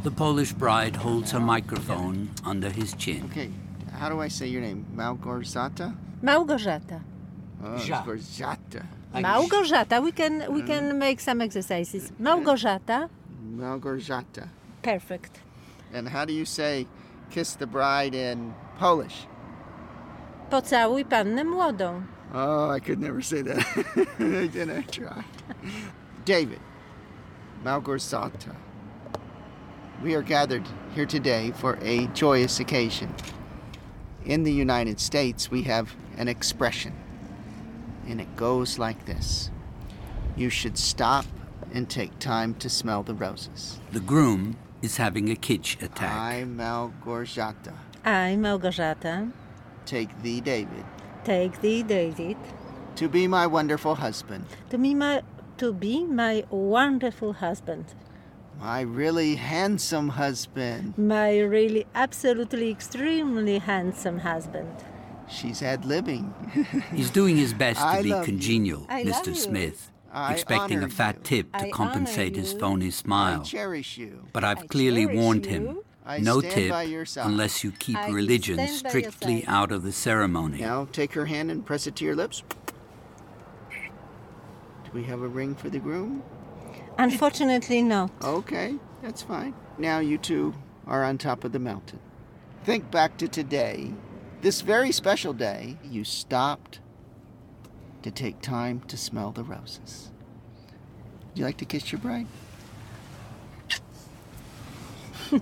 The 0.02 0.10
Polish 0.10 0.52
bride 0.52 0.96
holds 0.96 1.32
her 1.32 1.40
microphone 1.40 2.30
under 2.44 2.70
his 2.70 2.94
chin. 2.94 3.24
Okay, 3.30 3.50
how 3.98 4.08
do 4.08 4.20
I 4.20 4.28
say 4.28 4.46
your 4.46 4.62
name? 4.62 4.84
Małgorzata? 4.94 5.94
Małgorzata. 6.22 7.00
Oh, 7.64 7.76
Ja. 7.84 8.04
Małgorzata. 8.04 8.84
Małgorzata. 9.14 10.02
We 10.02 10.12
can 10.12 10.52
we 10.52 10.62
can 10.62 10.98
make 10.98 11.20
some 11.20 11.40
exercises. 11.40 12.12
Małgorzata. 12.20 13.08
Małgorzata. 13.56 14.48
Perfect. 14.82 15.40
And 15.94 16.08
how 16.08 16.24
do 16.24 16.32
you 16.32 16.44
say 16.44 16.86
kiss 17.30 17.54
the 17.54 17.66
bride 17.66 18.14
in 18.14 18.54
Polish? 18.78 19.26
Pocałuj 20.50 21.04
pannę 21.04 21.44
młodą. 21.44 22.02
Oh, 22.34 22.70
I 22.70 22.80
could 22.80 22.98
never 23.00 23.22
say 23.22 23.42
that. 23.42 23.58
I 24.18 24.48
didn't 24.48 24.90
try. 24.92 25.24
David, 26.24 26.60
Malgorzata, 27.64 28.54
we 30.02 30.14
are 30.14 30.22
gathered 30.22 30.64
here 30.94 31.06
today 31.06 31.52
for 31.52 31.78
a 31.82 32.06
joyous 32.08 32.60
occasion. 32.60 33.14
In 34.24 34.42
the 34.42 34.52
United 34.52 34.98
States, 34.98 35.50
we 35.50 35.62
have 35.62 35.94
an 36.18 36.28
expression, 36.28 36.92
and 38.08 38.20
it 38.20 38.36
goes 38.36 38.78
like 38.78 39.06
this 39.06 39.50
You 40.36 40.50
should 40.50 40.76
stop 40.76 41.24
and 41.72 41.88
take 41.88 42.18
time 42.18 42.54
to 42.54 42.68
smell 42.68 43.02
the 43.02 43.14
roses. 43.14 43.80
The 43.92 44.00
groom 44.00 44.56
is 44.82 44.96
having 44.96 45.30
a 45.30 45.34
kitsch 45.34 45.80
attack. 45.82 46.12
I'm 46.14 46.56
Malgorzata. 46.58 47.72
I, 48.04 48.36
Małgorzata, 48.38 49.30
take 49.84 50.10
thee, 50.22 50.40
David, 50.40 50.84
take 51.24 51.60
thee, 51.60 51.82
David, 51.82 52.36
to 52.96 53.08
be 53.08 53.26
my 53.26 53.46
wonderful 53.46 53.94
husband, 53.96 54.44
to 54.70 54.78
be 54.78 54.94
my, 54.94 55.22
to 55.58 55.72
be 55.72 56.04
my 56.04 56.44
wonderful 56.50 57.32
husband, 57.32 57.84
my 58.60 58.80
really 58.82 59.34
handsome 59.34 60.10
husband. 60.10 60.96
my 60.96 61.38
really 61.40 61.84
absolutely 61.94 62.70
extremely 62.70 63.58
handsome 63.58 64.18
husband. 64.20 64.72
She's 65.28 65.60
ad 65.62 65.82
libbing. 65.82 66.30
He's 66.94 67.10
doing 67.10 67.36
his 67.36 67.52
best 67.52 67.80
to 67.80 67.86
I 67.86 68.02
be 68.02 68.10
love 68.10 68.28
you. 68.28 68.32
congenial, 68.32 68.86
I 68.88 69.02
love 69.02 69.24
Mr. 69.24 69.28
you. 69.28 69.34
Smith, 69.34 69.90
I 70.16 70.32
expecting 70.32 70.82
a 70.82 70.88
fat 70.88 71.16
you. 71.16 71.22
tip 71.24 71.52
to 71.52 71.66
I 71.66 71.70
compensate 71.70 72.36
his 72.36 72.52
you. 72.54 72.58
phony 72.58 72.86
I 72.86 72.90
smile. 72.90 73.42
cherish 73.44 73.98
you. 73.98 74.26
But 74.32 74.44
I've 74.44 74.60
I 74.62 74.66
clearly 74.66 75.06
warned 75.06 75.44
you. 75.44 75.52
him 75.52 75.78
I 76.06 76.18
no 76.18 76.40
tip 76.40 76.70
by 76.70 76.84
your 76.84 77.04
side. 77.04 77.26
unless 77.26 77.62
you 77.62 77.72
keep 77.72 77.96
I 77.98 78.08
religion 78.08 78.54
stand 78.56 78.82
by 78.84 78.90
your 79.00 79.10
strictly 79.10 79.46
out 79.46 79.72
of 79.72 79.82
the 79.82 79.92
ceremony. 79.92 80.60
Now 80.60 80.86
take 80.90 81.12
her 81.12 81.26
hand 81.26 81.50
and 81.50 81.66
press 81.66 81.86
it 81.86 81.96
to 81.96 82.04
your 82.04 82.16
lips. 82.16 82.42
Do 84.84 84.90
we 84.94 85.04
have 85.04 85.20
a 85.20 85.28
ring 85.28 85.54
for 85.54 85.68
the 85.68 85.78
groom? 85.78 86.22
Unfortunately, 86.98 87.82
no. 87.82 88.10
Okay, 88.22 88.76
that's 89.02 89.22
fine. 89.22 89.54
Now 89.78 89.98
you 89.98 90.16
two 90.16 90.54
are 90.86 91.04
on 91.04 91.18
top 91.18 91.44
of 91.44 91.52
the 91.52 91.58
mountain. 91.58 91.98
Think 92.64 92.90
back 92.90 93.18
to 93.18 93.28
today, 93.28 93.92
this 94.40 94.60
very 94.62 94.92
special 94.92 95.32
day, 95.32 95.76
you 95.84 96.04
stopped 96.04 96.80
to 98.06 98.12
take 98.12 98.40
time 98.40 98.80
to 98.86 98.96
smell 98.96 99.32
the 99.32 99.42
roses. 99.42 100.12
Would 101.30 101.38
you 101.40 101.44
like 101.44 101.56
to 101.56 101.64
kiss 101.64 101.90
your 101.90 101.98
bride? 101.98 102.28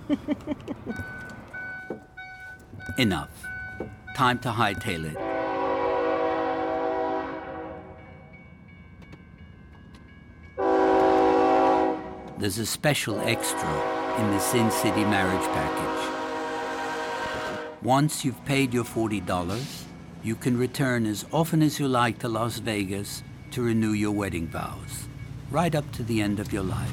Enough. 2.97 3.29
Time 4.15 4.39
to 4.39 4.49
hightail 4.49 5.05
it. 5.05 5.17
There's 12.39 12.57
a 12.57 12.65
special 12.65 13.19
extra 13.19 13.69
in 14.19 14.31
the 14.31 14.39
Sin 14.39 14.71
City 14.71 15.05
marriage 15.05 15.45
package. 15.49 16.09
Once 17.83 18.25
you've 18.25 18.43
paid 18.45 18.73
your 18.73 18.85
$40, 18.85 19.85
you 20.25 20.35
can 20.35 20.57
return 20.57 21.05
as 21.05 21.23
often 21.31 21.61
as 21.61 21.79
you 21.79 21.87
like 21.87 22.17
to 22.17 22.27
Las 22.27 22.57
Vegas 22.57 23.21
to 23.51 23.61
renew 23.61 23.91
your 23.91 24.09
wedding 24.09 24.47
vows, 24.47 25.07
right 25.51 25.75
up 25.75 25.89
to 25.91 26.01
the 26.01 26.19
end 26.19 26.39
of 26.39 26.51
your 26.51 26.63
life. 26.63 26.91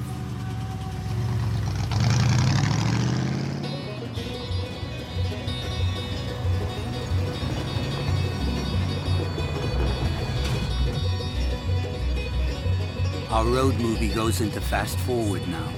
Our 13.30 13.46
road 13.46 13.76
movie 13.76 14.12
goes 14.12 14.42
into 14.42 14.60
fast 14.60 14.98
forward 14.98 15.48
now. 15.48 15.72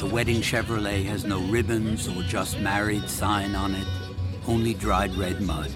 The 0.00 0.04
wedding 0.04 0.42
Chevrolet 0.42 1.02
has 1.06 1.24
no 1.24 1.40
ribbons 1.40 2.08
or 2.08 2.22
just 2.24 2.60
married 2.60 3.08
sign 3.08 3.54
on 3.54 3.74
it, 3.74 3.88
only 4.46 4.74
dried 4.74 5.14
red 5.14 5.40
mud. 5.40 5.72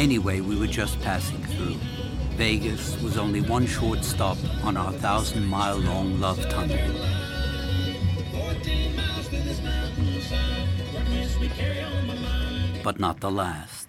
Anyway, 0.00 0.40
we 0.40 0.56
were 0.56 0.66
just 0.66 0.98
passing 1.02 1.44
through. 1.44 1.76
Vegas 2.38 2.98
was 3.02 3.18
only 3.18 3.42
one 3.42 3.66
short 3.66 4.02
stop 4.02 4.38
on 4.64 4.74
our 4.74 4.92
thousand 4.92 5.46
mile 5.46 5.76
long 5.76 6.18
love 6.18 6.40
tunnel. 6.48 6.78
But 12.82 12.98
not 12.98 13.20
the 13.20 13.30
last. 13.30 13.88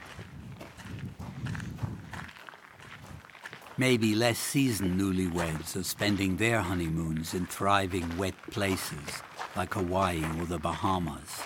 Maybe 3.78 4.14
less 4.14 4.38
seasoned 4.38 5.00
newlyweds 5.00 5.78
are 5.78 5.84
spending 5.84 6.36
their 6.36 6.60
honeymoons 6.60 7.34
in 7.34 7.46
thriving 7.46 8.18
wet 8.18 8.36
places 8.52 9.24
like 9.56 9.76
Hawaii 9.76 10.26
or 10.38 10.46
the 10.46 10.60
Bahamas. 10.60 11.40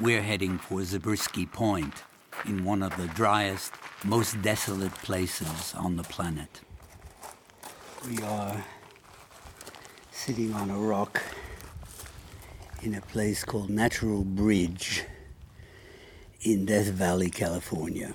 We're 0.00 0.22
heading 0.22 0.56
for 0.56 0.82
Zabriskie 0.82 1.44
Point 1.44 2.04
in 2.46 2.64
one 2.64 2.82
of 2.82 2.96
the 2.96 3.06
driest, 3.08 3.72
most 4.04 4.40
desolate 4.42 4.94
places 4.94 5.74
on 5.76 5.96
the 5.96 6.02
planet. 6.02 6.60
We 8.08 8.18
are 8.22 8.64
sitting 10.10 10.54
on 10.54 10.70
a 10.70 10.78
rock 10.78 11.22
in 12.82 12.94
a 12.94 13.00
place 13.00 13.44
called 13.44 13.70
Natural 13.70 14.24
Bridge 14.24 15.04
in 16.42 16.64
Death 16.64 16.88
Valley, 16.88 17.30
California. 17.30 18.14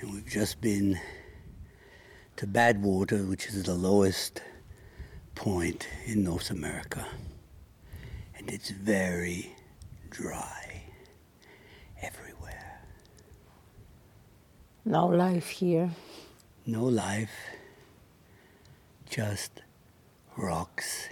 And 0.00 0.12
we've 0.12 0.28
just 0.28 0.60
been 0.60 1.00
to 2.36 2.46
Badwater, 2.46 3.28
which 3.28 3.46
is 3.46 3.64
the 3.64 3.74
lowest 3.74 4.42
point 5.34 5.88
in 6.06 6.22
North 6.22 6.50
America. 6.50 7.06
And 8.36 8.48
it's 8.50 8.70
very 8.70 9.56
dry 10.10 10.63
No 14.86 15.06
life 15.06 15.48
here. 15.48 15.90
No 16.66 16.84
life, 16.84 17.30
just 19.08 19.62
rocks. 20.36 21.08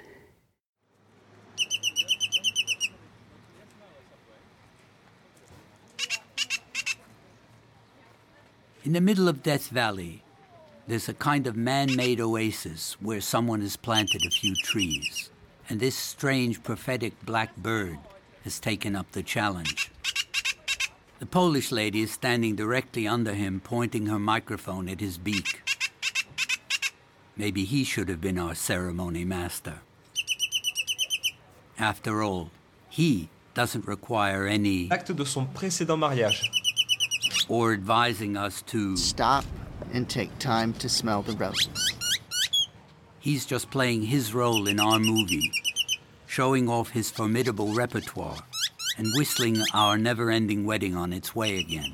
In 8.85 8.93
the 8.93 9.01
middle 9.01 9.27
of 9.27 9.43
Death 9.43 9.69
Valley, 9.69 10.23
there's 10.87 11.09
a 11.09 11.15
kind 11.15 11.47
of 11.47 11.57
man 11.57 11.97
made 11.97 12.21
oasis 12.21 12.99
where 13.01 13.23
someone 13.23 13.63
has 13.63 13.77
planted 13.79 14.21
a 14.27 14.31
few 14.31 14.55
trees, 14.57 15.31
and 15.71 15.81
this 15.81 15.97
strange 15.97 16.63
prophetic 16.63 17.15
black 17.25 17.57
bird 17.57 17.99
has 18.45 18.61
taken 18.61 18.95
up 18.95 19.13
the 19.13 19.23
challenge. 19.23 19.91
The 21.23 21.27
Polish 21.27 21.71
lady 21.71 22.03
is 22.03 22.11
standing 22.11 22.57
directly 22.57 23.07
under 23.07 23.33
him, 23.33 23.61
pointing 23.63 24.07
her 24.07 24.19
microphone 24.19 24.89
at 24.89 24.99
his 24.99 25.19
beak. 25.19 25.63
Maybe 27.37 27.65
he 27.65 27.85
should 27.85 28.09
have 28.09 28.21
been 28.21 28.41
our 28.41 28.57
ceremony 28.57 29.25
master. 29.25 29.83
After 31.79 32.25
all, 32.25 32.51
he 32.91 33.29
doesn't 33.55 33.87
require 33.87 34.49
any 34.49 34.91
Acte 34.91 35.15
de 35.15 35.25
son 35.25 35.47
précédent 35.55 36.01
mariage. 36.01 36.51
or 37.49 37.73
advising 37.73 38.37
us 38.37 38.61
to 38.63 38.97
Stop 38.97 39.45
and 39.93 40.11
take 40.11 40.37
time 40.41 40.73
to 40.73 40.89
smell 40.89 41.23
the 41.23 41.35
roses. 41.35 41.93
He's 43.21 43.47
just 43.47 43.71
playing 43.71 44.07
his 44.07 44.35
role 44.35 44.67
in 44.67 44.81
our 44.81 44.99
movie, 44.99 45.53
showing 46.27 46.69
off 46.69 46.91
his 46.91 47.13
formidable 47.13 47.73
repertoire 47.75 48.43
and 48.97 49.13
whistling 49.17 49.59
our 49.75 49.97
never 49.97 50.31
ending 50.31 50.65
wedding 50.65 50.97
on 50.97 51.13
its 51.13 51.35
way 51.35 51.59
again. 51.59 51.93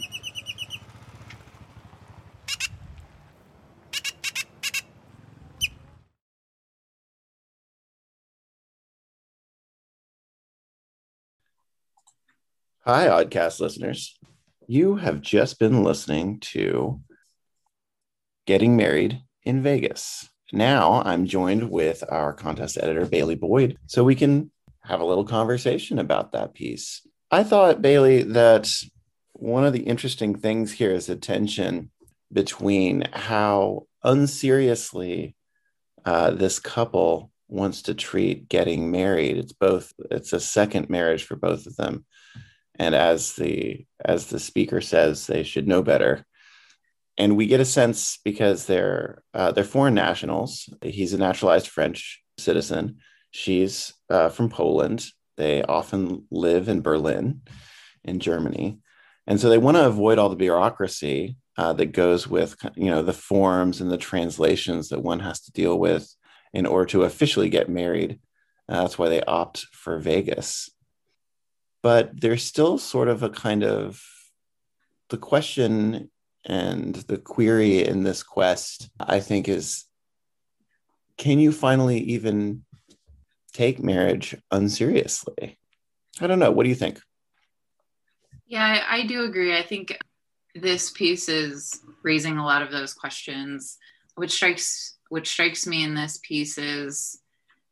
Hi, 12.84 13.08
Aud-cast 13.08 13.60
listeners. 13.60 14.18
You 14.66 14.96
have 14.96 15.20
just 15.20 15.58
been 15.58 15.84
listening 15.84 16.40
to 16.40 17.00
Getting 18.46 18.76
Married 18.76 19.20
in 19.44 19.62
Vegas. 19.62 20.26
Now 20.54 21.02
I'm 21.04 21.26
joined 21.26 21.70
with 21.70 22.02
our 22.08 22.32
contest 22.32 22.78
editor, 22.80 23.04
Bailey 23.04 23.34
Boyd, 23.34 23.76
so 23.86 24.04
we 24.04 24.14
can 24.14 24.50
have 24.88 25.00
a 25.00 25.04
little 25.04 25.24
conversation 25.24 25.98
about 25.98 26.32
that 26.32 26.54
piece. 26.54 27.06
I 27.30 27.44
thought, 27.44 27.82
Bailey, 27.82 28.22
that 28.22 28.70
one 29.34 29.64
of 29.64 29.74
the 29.74 29.82
interesting 29.82 30.34
things 30.34 30.72
here 30.72 30.90
is 30.90 31.06
the 31.06 31.16
tension 31.16 31.90
between 32.32 33.04
how 33.12 33.86
unseriously 34.02 35.36
uh, 36.04 36.30
this 36.30 36.58
couple 36.58 37.30
wants 37.48 37.82
to 37.82 37.94
treat 37.94 38.48
getting 38.48 38.90
married. 38.90 39.36
It's 39.36 39.52
both. 39.52 39.92
It's 40.10 40.32
a 40.32 40.40
second 40.40 40.88
marriage 40.88 41.24
for 41.24 41.36
both 41.36 41.66
of 41.66 41.76
them, 41.76 42.06
and 42.78 42.94
as 42.94 43.34
the 43.34 43.86
as 44.02 44.26
the 44.26 44.40
speaker 44.40 44.80
says, 44.80 45.26
they 45.26 45.42
should 45.42 45.68
know 45.68 45.82
better. 45.82 46.24
And 47.18 47.36
we 47.36 47.46
get 47.46 47.60
a 47.60 47.64
sense 47.64 48.18
because 48.24 48.66
they're 48.66 49.22
uh, 49.34 49.52
they're 49.52 49.64
foreign 49.64 49.94
nationals. 49.94 50.68
He's 50.82 51.12
a 51.12 51.18
naturalized 51.18 51.68
French 51.68 52.22
citizen. 52.38 52.98
She's 53.30 53.92
uh, 54.10 54.28
from 54.28 54.48
Poland. 54.48 55.06
They 55.36 55.62
often 55.62 56.26
live 56.30 56.68
in 56.68 56.82
Berlin, 56.82 57.42
in 58.04 58.18
Germany, 58.20 58.78
and 59.26 59.38
so 59.40 59.48
they 59.48 59.58
want 59.58 59.76
to 59.76 59.86
avoid 59.86 60.18
all 60.18 60.28
the 60.28 60.36
bureaucracy 60.36 61.36
uh, 61.56 61.72
that 61.74 61.92
goes 61.92 62.26
with 62.26 62.56
you 62.76 62.90
know 62.90 63.02
the 63.02 63.12
forms 63.12 63.80
and 63.80 63.90
the 63.90 63.98
translations 63.98 64.88
that 64.88 65.02
one 65.02 65.20
has 65.20 65.40
to 65.42 65.52
deal 65.52 65.78
with 65.78 66.12
in 66.52 66.66
order 66.66 66.86
to 66.86 67.02
officially 67.02 67.48
get 67.48 67.68
married. 67.68 68.20
Uh, 68.68 68.82
that's 68.82 68.98
why 68.98 69.08
they 69.08 69.22
opt 69.22 69.66
for 69.72 69.98
Vegas. 69.98 70.70
But 71.82 72.20
there's 72.20 72.42
still 72.42 72.78
sort 72.78 73.08
of 73.08 73.22
a 73.22 73.30
kind 73.30 73.64
of 73.64 74.02
the 75.10 75.16
question 75.16 76.10
and 76.44 76.94
the 76.94 77.18
query 77.18 77.84
in 77.84 78.02
this 78.02 78.22
quest, 78.22 78.90
I 78.98 79.20
think, 79.20 79.48
is 79.48 79.84
can 81.16 81.38
you 81.38 81.52
finally 81.52 81.98
even 81.98 82.64
take 83.58 83.82
marriage 83.82 84.36
unseriously? 84.52 85.58
I 86.20 86.28
don't 86.28 86.38
know. 86.38 86.52
What 86.52 86.62
do 86.62 86.68
you 86.68 86.76
think? 86.76 87.00
Yeah, 88.46 88.64
I, 88.64 88.98
I 88.98 89.06
do 89.06 89.24
agree. 89.24 89.58
I 89.58 89.62
think 89.62 89.98
this 90.54 90.90
piece 90.90 91.28
is 91.28 91.80
raising 92.04 92.38
a 92.38 92.46
lot 92.46 92.62
of 92.62 92.70
those 92.70 92.94
questions. 92.94 93.76
Which 94.14 94.32
strikes 94.32 94.96
which 95.10 95.28
strikes 95.28 95.66
me 95.66 95.84
in 95.84 95.94
this 95.94 96.20
piece 96.22 96.58
is 96.58 97.20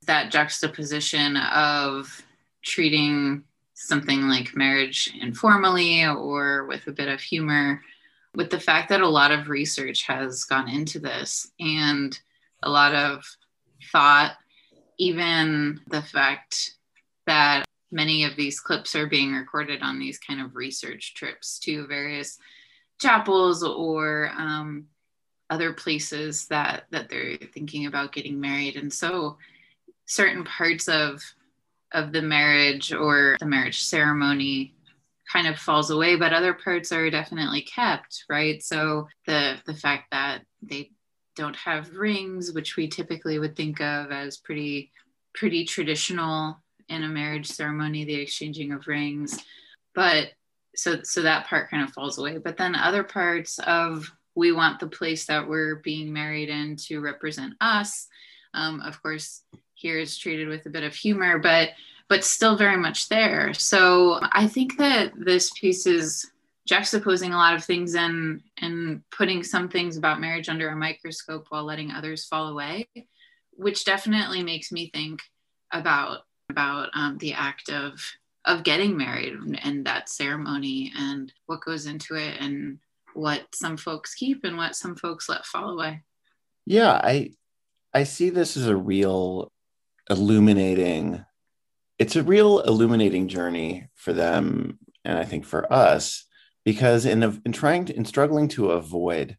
that 0.06 0.32
juxtaposition 0.32 1.36
of 1.36 2.22
treating 2.64 3.44
something 3.74 4.26
like 4.26 4.56
marriage 4.56 5.12
informally 5.20 6.04
or 6.04 6.64
with 6.66 6.86
a 6.86 6.92
bit 6.92 7.08
of 7.08 7.20
humor 7.20 7.82
with 8.34 8.50
the 8.50 8.60
fact 8.60 8.88
that 8.88 9.02
a 9.02 9.08
lot 9.08 9.32
of 9.32 9.48
research 9.48 10.04
has 10.04 10.44
gone 10.44 10.68
into 10.68 10.98
this 10.98 11.50
and 11.60 12.18
a 12.62 12.70
lot 12.70 12.94
of 12.94 13.24
thought 13.92 14.32
even 14.98 15.80
the 15.88 16.02
fact 16.02 16.72
that 17.26 17.64
many 17.90 18.24
of 18.24 18.36
these 18.36 18.60
clips 18.60 18.94
are 18.94 19.06
being 19.06 19.32
recorded 19.32 19.82
on 19.82 19.98
these 19.98 20.18
kind 20.18 20.40
of 20.40 20.56
research 20.56 21.14
trips 21.14 21.58
to 21.60 21.86
various 21.86 22.38
chapels 23.00 23.62
or 23.62 24.30
um, 24.36 24.86
other 25.50 25.72
places 25.72 26.46
that 26.46 26.84
that 26.90 27.08
they're 27.08 27.36
thinking 27.54 27.86
about 27.86 28.12
getting 28.12 28.40
married. 28.40 28.76
And 28.76 28.92
so 28.92 29.38
certain 30.06 30.44
parts 30.44 30.88
of 30.88 31.22
of 31.92 32.12
the 32.12 32.22
marriage 32.22 32.92
or 32.92 33.36
the 33.38 33.46
marriage 33.46 33.82
ceremony 33.82 34.74
kind 35.32 35.46
of 35.46 35.58
falls 35.58 35.90
away 35.90 36.14
but 36.14 36.32
other 36.32 36.52
parts 36.54 36.92
are 36.92 37.10
definitely 37.10 37.62
kept 37.62 38.24
right? 38.28 38.62
So 38.62 39.08
the 39.26 39.56
the 39.66 39.74
fact 39.74 40.10
that 40.10 40.42
they 40.62 40.90
don't 41.36 41.56
have 41.56 41.96
rings 41.96 42.52
which 42.52 42.76
we 42.76 42.88
typically 42.88 43.38
would 43.38 43.54
think 43.54 43.80
of 43.80 44.10
as 44.10 44.36
pretty 44.36 44.90
pretty 45.34 45.64
traditional 45.64 46.58
in 46.88 47.02
a 47.02 47.08
marriage 47.08 47.46
ceremony 47.46 48.04
the 48.04 48.14
exchanging 48.14 48.72
of 48.72 48.86
rings 48.86 49.38
but 49.94 50.28
so 50.74 51.00
so 51.02 51.22
that 51.22 51.46
part 51.46 51.70
kind 51.70 51.82
of 51.82 51.92
falls 51.92 52.18
away 52.18 52.38
but 52.38 52.56
then 52.56 52.74
other 52.74 53.04
parts 53.04 53.58
of 53.60 54.10
we 54.36 54.52
want 54.52 54.78
the 54.78 54.86
place 54.86 55.26
that 55.26 55.48
we're 55.48 55.76
being 55.76 56.12
married 56.12 56.50
in 56.50 56.76
to 56.76 57.00
represent 57.00 57.54
us. 57.60 58.06
Um, 58.54 58.80
of 58.82 59.02
course, 59.02 59.42
here 59.74 59.98
it's 59.98 60.16
treated 60.16 60.46
with 60.46 60.66
a 60.66 60.70
bit 60.70 60.84
of 60.84 60.94
humor, 60.94 61.38
but 61.38 61.70
but 62.08 62.22
still 62.22 62.56
very 62.56 62.76
much 62.76 63.08
there. 63.08 63.52
So 63.54 64.20
I 64.30 64.46
think 64.46 64.78
that 64.78 65.12
this 65.16 65.50
piece 65.58 65.86
is 65.86 66.30
juxtaposing 66.66 67.32
a 67.32 67.36
lot 67.36 67.54
of 67.54 67.64
things 67.64 67.94
and 67.94 68.42
and 68.58 69.02
putting 69.10 69.42
some 69.42 69.68
things 69.68 69.96
about 69.96 70.20
marriage 70.20 70.48
under 70.48 70.68
a 70.68 70.76
microscope 70.76 71.46
while 71.48 71.64
letting 71.64 71.90
others 71.90 72.24
fall 72.24 72.48
away, 72.48 72.88
which 73.52 73.84
definitely 73.84 74.42
makes 74.42 74.72
me 74.72 74.90
think 74.92 75.20
about 75.72 76.20
about 76.50 76.90
um, 76.94 77.18
the 77.18 77.32
act 77.32 77.70
of 77.70 78.00
of 78.44 78.62
getting 78.62 78.96
married 78.96 79.34
and 79.64 79.84
that 79.86 80.08
ceremony 80.08 80.92
and 80.96 81.32
what 81.46 81.62
goes 81.62 81.86
into 81.86 82.14
it 82.14 82.36
and 82.40 82.78
what 83.14 83.42
some 83.54 83.76
folks 83.76 84.14
keep 84.14 84.44
and 84.44 84.56
what 84.56 84.76
some 84.76 84.94
folks 84.94 85.28
let 85.28 85.44
fall 85.44 85.70
away. 85.70 86.02
Yeah, 86.64 86.92
I 86.92 87.30
I 87.94 88.04
see 88.04 88.30
this 88.30 88.56
as 88.56 88.66
a 88.66 88.76
real 88.76 89.52
illuminating 90.08 91.24
it's 91.98 92.14
a 92.14 92.22
real 92.22 92.60
illuminating 92.60 93.26
journey 93.26 93.88
for 93.94 94.12
them 94.12 94.78
and 95.04 95.18
I 95.18 95.24
think 95.24 95.44
for 95.44 95.72
us 95.72 96.25
because 96.66 97.06
in 97.06 97.22
in 97.46 97.52
trying 97.52 97.86
to 97.86 97.96
in 97.96 98.04
struggling 98.04 98.48
to 98.48 98.72
avoid 98.72 99.38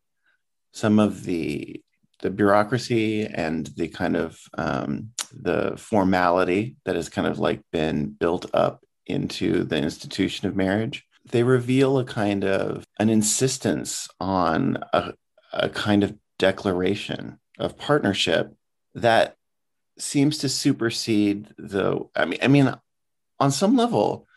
some 0.71 0.97
of 0.97 1.25
the 1.25 1.79
the 2.21 2.31
bureaucracy 2.31 3.27
and 3.27 3.67
the 3.75 3.89
kind 3.89 4.15
of 4.15 4.39
um, 4.57 5.11
the 5.31 5.75
formality 5.77 6.75
that 6.85 6.95
has 6.95 7.09
kind 7.09 7.27
of 7.27 7.37
like 7.37 7.61
been 7.71 8.09
built 8.09 8.47
up 8.55 8.83
into 9.05 9.63
the 9.65 9.77
institution 9.77 10.47
of 10.47 10.55
marriage 10.55 11.03
they 11.29 11.43
reveal 11.43 11.99
a 11.99 12.05
kind 12.05 12.45
of 12.45 12.85
an 12.99 13.09
insistence 13.09 14.07
on 14.19 14.77
a, 14.93 15.13
a 15.51 15.69
kind 15.69 16.03
of 16.03 16.15
declaration 16.39 17.37
of 17.59 17.77
partnership 17.77 18.53
that 18.95 19.35
seems 19.99 20.37
to 20.37 20.47
supersede 20.47 21.49
the 21.57 21.99
i 22.15 22.23
mean 22.25 22.39
i 22.41 22.47
mean 22.47 22.73
on 23.39 23.51
some 23.51 23.75
level 23.75 24.27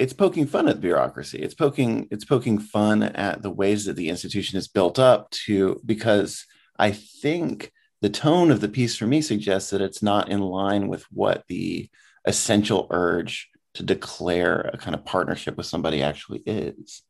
it's 0.00 0.12
poking 0.12 0.46
fun 0.46 0.66
at 0.68 0.76
the 0.76 0.80
bureaucracy 0.80 1.38
it's 1.38 1.54
poking 1.54 2.08
it's 2.10 2.24
poking 2.24 2.58
fun 2.58 3.02
at 3.02 3.42
the 3.42 3.50
ways 3.50 3.84
that 3.84 3.96
the 3.96 4.08
institution 4.08 4.58
is 4.58 4.66
built 4.66 4.98
up 4.98 5.30
to 5.30 5.80
because 5.84 6.46
i 6.78 6.90
think 6.90 7.72
the 8.00 8.08
tone 8.08 8.50
of 8.50 8.60
the 8.60 8.68
piece 8.68 8.96
for 8.96 9.06
me 9.06 9.20
suggests 9.20 9.70
that 9.70 9.82
it's 9.82 10.02
not 10.02 10.30
in 10.30 10.40
line 10.40 10.88
with 10.88 11.04
what 11.12 11.44
the 11.48 11.88
essential 12.24 12.86
urge 12.90 13.50
to 13.74 13.82
declare 13.82 14.70
a 14.72 14.78
kind 14.78 14.94
of 14.94 15.04
partnership 15.04 15.56
with 15.56 15.66
somebody 15.66 16.02
actually 16.02 16.42
is. 16.46 17.02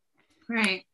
Right. 0.49 0.85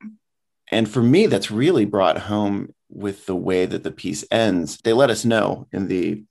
And 0.71 0.89
for 0.89 1.03
me, 1.03 1.27
that's 1.27 1.51
really 1.51 1.85
brought 1.85 2.19
home 2.19 2.75
with 2.89 3.27
the 3.27 3.37
way 3.37 3.67
that 3.67 3.83
the 3.83 3.91
piece 3.91 4.25
ends. 4.31 4.79
They 4.79 4.93
let 4.93 5.11
us 5.11 5.25
know 5.25 5.67
in 5.73 5.89
the 5.89 6.25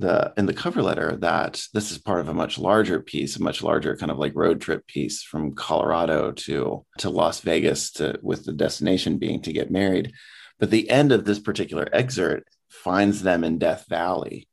the 0.00 0.32
in 0.36 0.46
the 0.46 0.54
cover 0.54 0.82
letter 0.82 1.16
that 1.16 1.62
this 1.72 1.90
is 1.90 1.98
part 1.98 2.20
of 2.20 2.28
a 2.28 2.34
much 2.34 2.58
larger 2.58 3.00
piece, 3.00 3.36
a 3.36 3.42
much 3.42 3.62
larger 3.62 3.96
kind 3.96 4.10
of 4.10 4.18
like 4.18 4.32
road 4.34 4.60
trip 4.60 4.86
piece 4.86 5.22
from 5.22 5.54
Colorado 5.54 6.32
to 6.32 6.84
to 6.98 7.10
Las 7.10 7.40
Vegas 7.40 7.92
to 7.92 8.18
with 8.22 8.44
the 8.44 8.52
destination 8.52 9.18
being 9.18 9.40
to 9.42 9.52
get 9.52 9.70
married. 9.70 10.12
But 10.58 10.70
the 10.70 10.90
end 10.90 11.12
of 11.12 11.24
this 11.24 11.38
particular 11.38 11.88
excerpt 11.92 12.48
finds 12.68 13.22
them 13.22 13.44
in 13.44 13.58
Death 13.58 13.86
Valley 13.88 14.48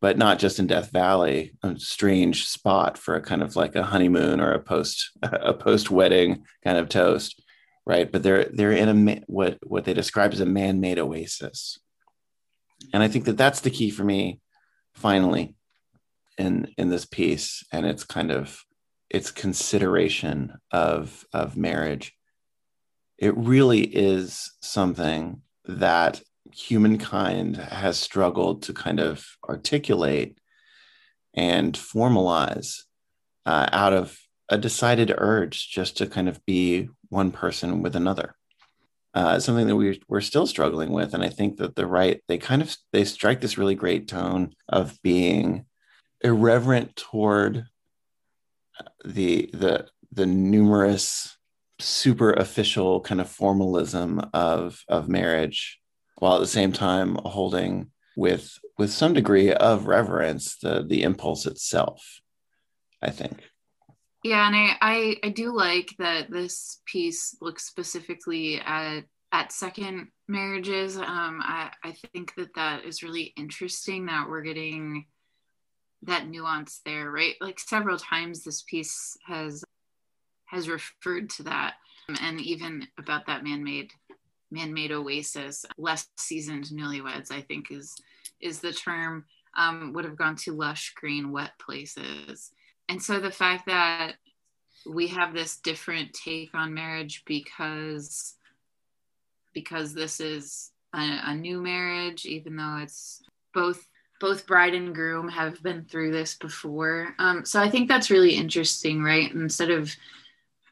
but 0.00 0.16
not 0.16 0.38
just 0.38 0.58
in 0.58 0.66
Death 0.66 0.90
Valley, 0.90 1.52
a 1.62 1.78
strange 1.78 2.46
spot 2.46 2.96
for 2.96 3.14
a 3.16 3.20
kind 3.20 3.42
of 3.42 3.54
like 3.54 3.76
a 3.76 3.82
honeymoon 3.82 4.40
or 4.40 4.52
a 4.52 4.62
post 4.62 5.10
a 5.22 5.52
post 5.52 5.90
wedding 5.90 6.44
kind 6.64 6.78
of 6.78 6.88
toast, 6.88 7.42
right? 7.86 8.10
But 8.10 8.22
they're 8.22 8.44
they're 8.44 8.72
in 8.72 9.08
a 9.08 9.22
what 9.26 9.58
what 9.62 9.84
they 9.84 9.94
describe 9.94 10.32
as 10.32 10.40
a 10.40 10.46
man 10.46 10.80
made 10.80 10.98
oasis, 10.98 11.78
and 12.92 13.02
I 13.02 13.08
think 13.08 13.26
that 13.26 13.36
that's 13.36 13.60
the 13.60 13.70
key 13.70 13.90
for 13.90 14.04
me, 14.04 14.40
finally, 15.00 15.54
in 16.38 16.72
in 16.76 16.90
this 16.90 17.04
piece, 17.04 17.64
and 17.72 17.86
it's 17.86 18.04
kind 18.04 18.30
of 18.30 18.64
its 19.08 19.30
consideration 19.30 20.54
of 20.70 21.24
of 21.32 21.56
marriage. 21.56 22.14
It 23.18 23.36
really 23.36 23.82
is 23.82 24.52
something 24.62 25.42
that 25.66 26.22
humankind 26.52 27.56
has 27.56 27.98
struggled 27.98 28.62
to 28.62 28.72
kind 28.72 28.98
of 28.98 29.24
articulate 29.48 30.38
and 31.34 31.74
formalize 31.74 32.82
uh, 33.46 33.68
out 33.72 33.92
of 33.92 34.18
a 34.48 34.58
decided 34.58 35.14
urge 35.16 35.70
just 35.70 35.96
to 35.98 36.06
kind 36.06 36.28
of 36.28 36.44
be 36.44 36.88
one 37.08 37.30
person 37.30 37.82
with 37.82 37.94
another. 37.94 38.34
Uh, 39.12 39.40
something 39.40 39.66
that 39.66 39.76
we, 39.76 40.00
we're 40.08 40.20
still 40.20 40.46
struggling 40.46 40.92
with. 40.92 41.14
And 41.14 41.24
I 41.24 41.28
think 41.28 41.56
that 41.56 41.74
the 41.74 41.86
right, 41.86 42.22
they 42.28 42.38
kind 42.38 42.62
of, 42.62 42.76
they 42.92 43.04
strike 43.04 43.40
this 43.40 43.58
really 43.58 43.74
great 43.74 44.06
tone 44.06 44.54
of 44.68 45.00
being 45.02 45.64
irreverent 46.20 46.94
toward 46.94 47.64
the, 49.04 49.50
the, 49.52 49.88
the 50.12 50.26
numerous 50.26 51.36
super 51.80 52.32
official 52.32 53.00
kind 53.00 53.20
of 53.20 53.28
formalism 53.28 54.20
of, 54.32 54.84
of 54.88 55.08
marriage 55.08 55.80
while 56.20 56.36
at 56.36 56.40
the 56.40 56.46
same 56.46 56.70
time 56.70 57.16
holding 57.24 57.90
with 58.16 58.58
with 58.78 58.92
some 58.92 59.12
degree 59.14 59.52
of 59.52 59.86
reverence 59.86 60.56
the 60.58 60.84
the 60.86 61.02
impulse 61.02 61.46
itself 61.46 62.20
i 63.02 63.10
think 63.10 63.49
yeah 64.22 64.46
and 64.46 64.56
i 64.56 64.76
i, 64.80 65.16
I 65.24 65.28
do 65.30 65.54
like 65.56 65.94
that 65.98 66.30
this 66.30 66.80
piece 66.86 67.36
looks 67.40 67.66
specifically 67.66 68.60
at 68.60 69.04
at 69.32 69.52
second 69.52 70.08
marriages. 70.28 70.96
Um, 70.96 71.40
I, 71.42 71.70
I 71.84 71.94
think 72.12 72.34
that 72.36 72.54
that 72.54 72.84
is 72.84 73.02
really 73.02 73.32
interesting 73.36 74.06
that 74.06 74.28
we're 74.28 74.42
getting 74.42 75.06
that 76.02 76.28
nuance 76.28 76.80
there, 76.84 77.10
right? 77.10 77.34
Like 77.40 77.60
several 77.60 77.98
times 77.98 78.42
this 78.42 78.62
piece 78.62 79.16
has 79.26 79.64
has 80.46 80.68
referred 80.68 81.30
to 81.30 81.44
that, 81.44 81.74
and 82.20 82.40
even 82.40 82.86
about 82.98 83.26
that 83.26 83.44
man-made 83.44 83.92
man-made 84.50 84.90
oasis. 84.90 85.64
Less 85.78 86.08
seasoned 86.16 86.64
newlyweds, 86.64 87.30
I 87.30 87.40
think, 87.42 87.70
is 87.70 87.94
is 88.40 88.60
the 88.60 88.72
term. 88.72 89.26
Um, 89.56 89.92
would 89.94 90.04
have 90.04 90.16
gone 90.16 90.36
to 90.36 90.52
lush 90.52 90.92
green 90.94 91.32
wet 91.32 91.50
places, 91.60 92.52
and 92.90 93.00
so 93.00 93.20
the 93.20 93.30
fact 93.30 93.66
that 93.66 94.14
we 94.84 95.06
have 95.06 95.32
this 95.32 95.58
different 95.58 96.12
take 96.12 96.50
on 96.54 96.74
marriage 96.74 97.22
because 97.24 98.34
because 99.52 99.94
this 99.94 100.18
is 100.18 100.72
a, 100.92 101.20
a 101.26 101.34
new 101.34 101.60
marriage, 101.62 102.26
even 102.26 102.56
though 102.56 102.78
it's 102.82 103.22
both 103.54 103.86
both 104.20 104.44
bride 104.44 104.74
and 104.74 104.92
groom 104.92 105.28
have 105.28 105.62
been 105.62 105.84
through 105.84 106.10
this 106.10 106.34
before. 106.34 107.14
Um, 107.20 107.44
so 107.44 107.60
I 107.60 107.70
think 107.70 107.88
that's 107.88 108.10
really 108.10 108.34
interesting, 108.34 109.02
right? 109.02 109.32
Instead 109.32 109.70
of 109.70 109.94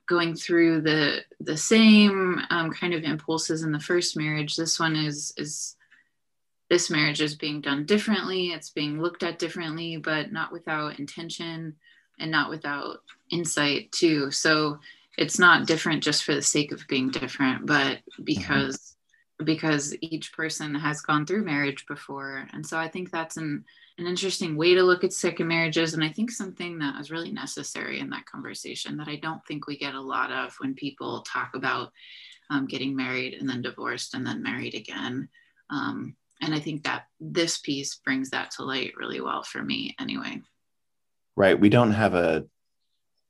going 0.09 0.35
through 0.35 0.81
the 0.81 1.21
the 1.39 1.57
same 1.57 2.41
um, 2.51 2.73
kind 2.73 2.95
of 2.95 3.05
impulses 3.05 3.63
in 3.63 3.71
the 3.71 3.79
first 3.79 4.17
marriage, 4.17 4.57
this 4.57 4.81
one 4.81 4.97
is 4.97 5.33
is 5.37 5.77
this 6.69 6.91
marriage 6.91 7.23
is 7.23 7.37
being 7.37 7.61
done 7.61 7.87
differently. 7.87 8.49
It's 8.49 8.71
being 8.71 9.01
looked 9.01 9.23
at 9.23 9.39
differently, 9.39 9.99
but 9.99 10.33
not 10.33 10.51
without 10.51 10.99
intention 10.99 11.77
and 12.19 12.31
not 12.31 12.51
without 12.51 13.03
insight 13.31 13.93
too. 13.93 14.31
So 14.31 14.79
it's 15.17 15.39
not 15.39 15.67
different 15.67 16.03
just 16.03 16.25
for 16.25 16.35
the 16.35 16.43
sake 16.43 16.73
of 16.73 16.87
being 16.89 17.11
different, 17.11 17.67
but 17.67 17.99
because 18.23 18.77
mm-hmm. 18.77 19.45
because 19.45 19.97
each 20.01 20.33
person 20.33 20.75
has 20.75 21.01
gone 21.01 21.27
through 21.27 21.45
marriage 21.45 21.87
before. 21.87 22.47
And 22.53 22.65
so 22.65 22.79
I 22.79 22.89
think 22.89 23.11
that's 23.11 23.37
an 23.37 23.65
an 23.99 24.07
interesting 24.07 24.57
way 24.57 24.75
to 24.75 24.83
look 24.85 25.03
at 25.03 25.13
second 25.13 25.49
marriages 25.49 25.93
and 25.93 26.05
I 26.05 26.09
think 26.09 26.31
something 26.31 26.79
that 26.79 27.01
is 27.01 27.11
really 27.11 27.33
necessary 27.33 27.99
in 27.99 28.11
that 28.11 28.27
conversation 28.27 28.97
that 28.99 29.09
I 29.09 29.17
don't 29.17 29.45
think 29.45 29.67
we 29.67 29.77
get 29.77 29.97
a 29.97 30.01
lot 30.01 30.31
of 30.31 30.55
when 30.61 30.75
people 30.75 31.23
talk 31.23 31.51
about 31.55 31.93
um, 32.49 32.67
getting 32.67 32.95
married 32.95 33.35
and 33.35 33.49
then 33.49 33.61
divorced 33.61 34.15
and 34.15 34.25
then 34.25 34.41
married 34.41 34.75
again. 34.75 35.29
Um, 35.71 36.15
and 36.41 36.55
I 36.55 36.61
think 36.61 36.85
that 36.85 37.07
this 37.21 37.59
piece 37.59 37.97
brings 37.97 38.31
that 38.31 38.53
to 38.53 38.63
light 38.63 38.93
really 38.97 39.21
well 39.21 39.43
for 39.43 39.63
me 39.63 39.97
anyway. 39.99 40.41
Right. 41.39 41.59
We 41.59 41.69
don't 41.69 41.93
have 41.93 42.15
a 42.15 42.47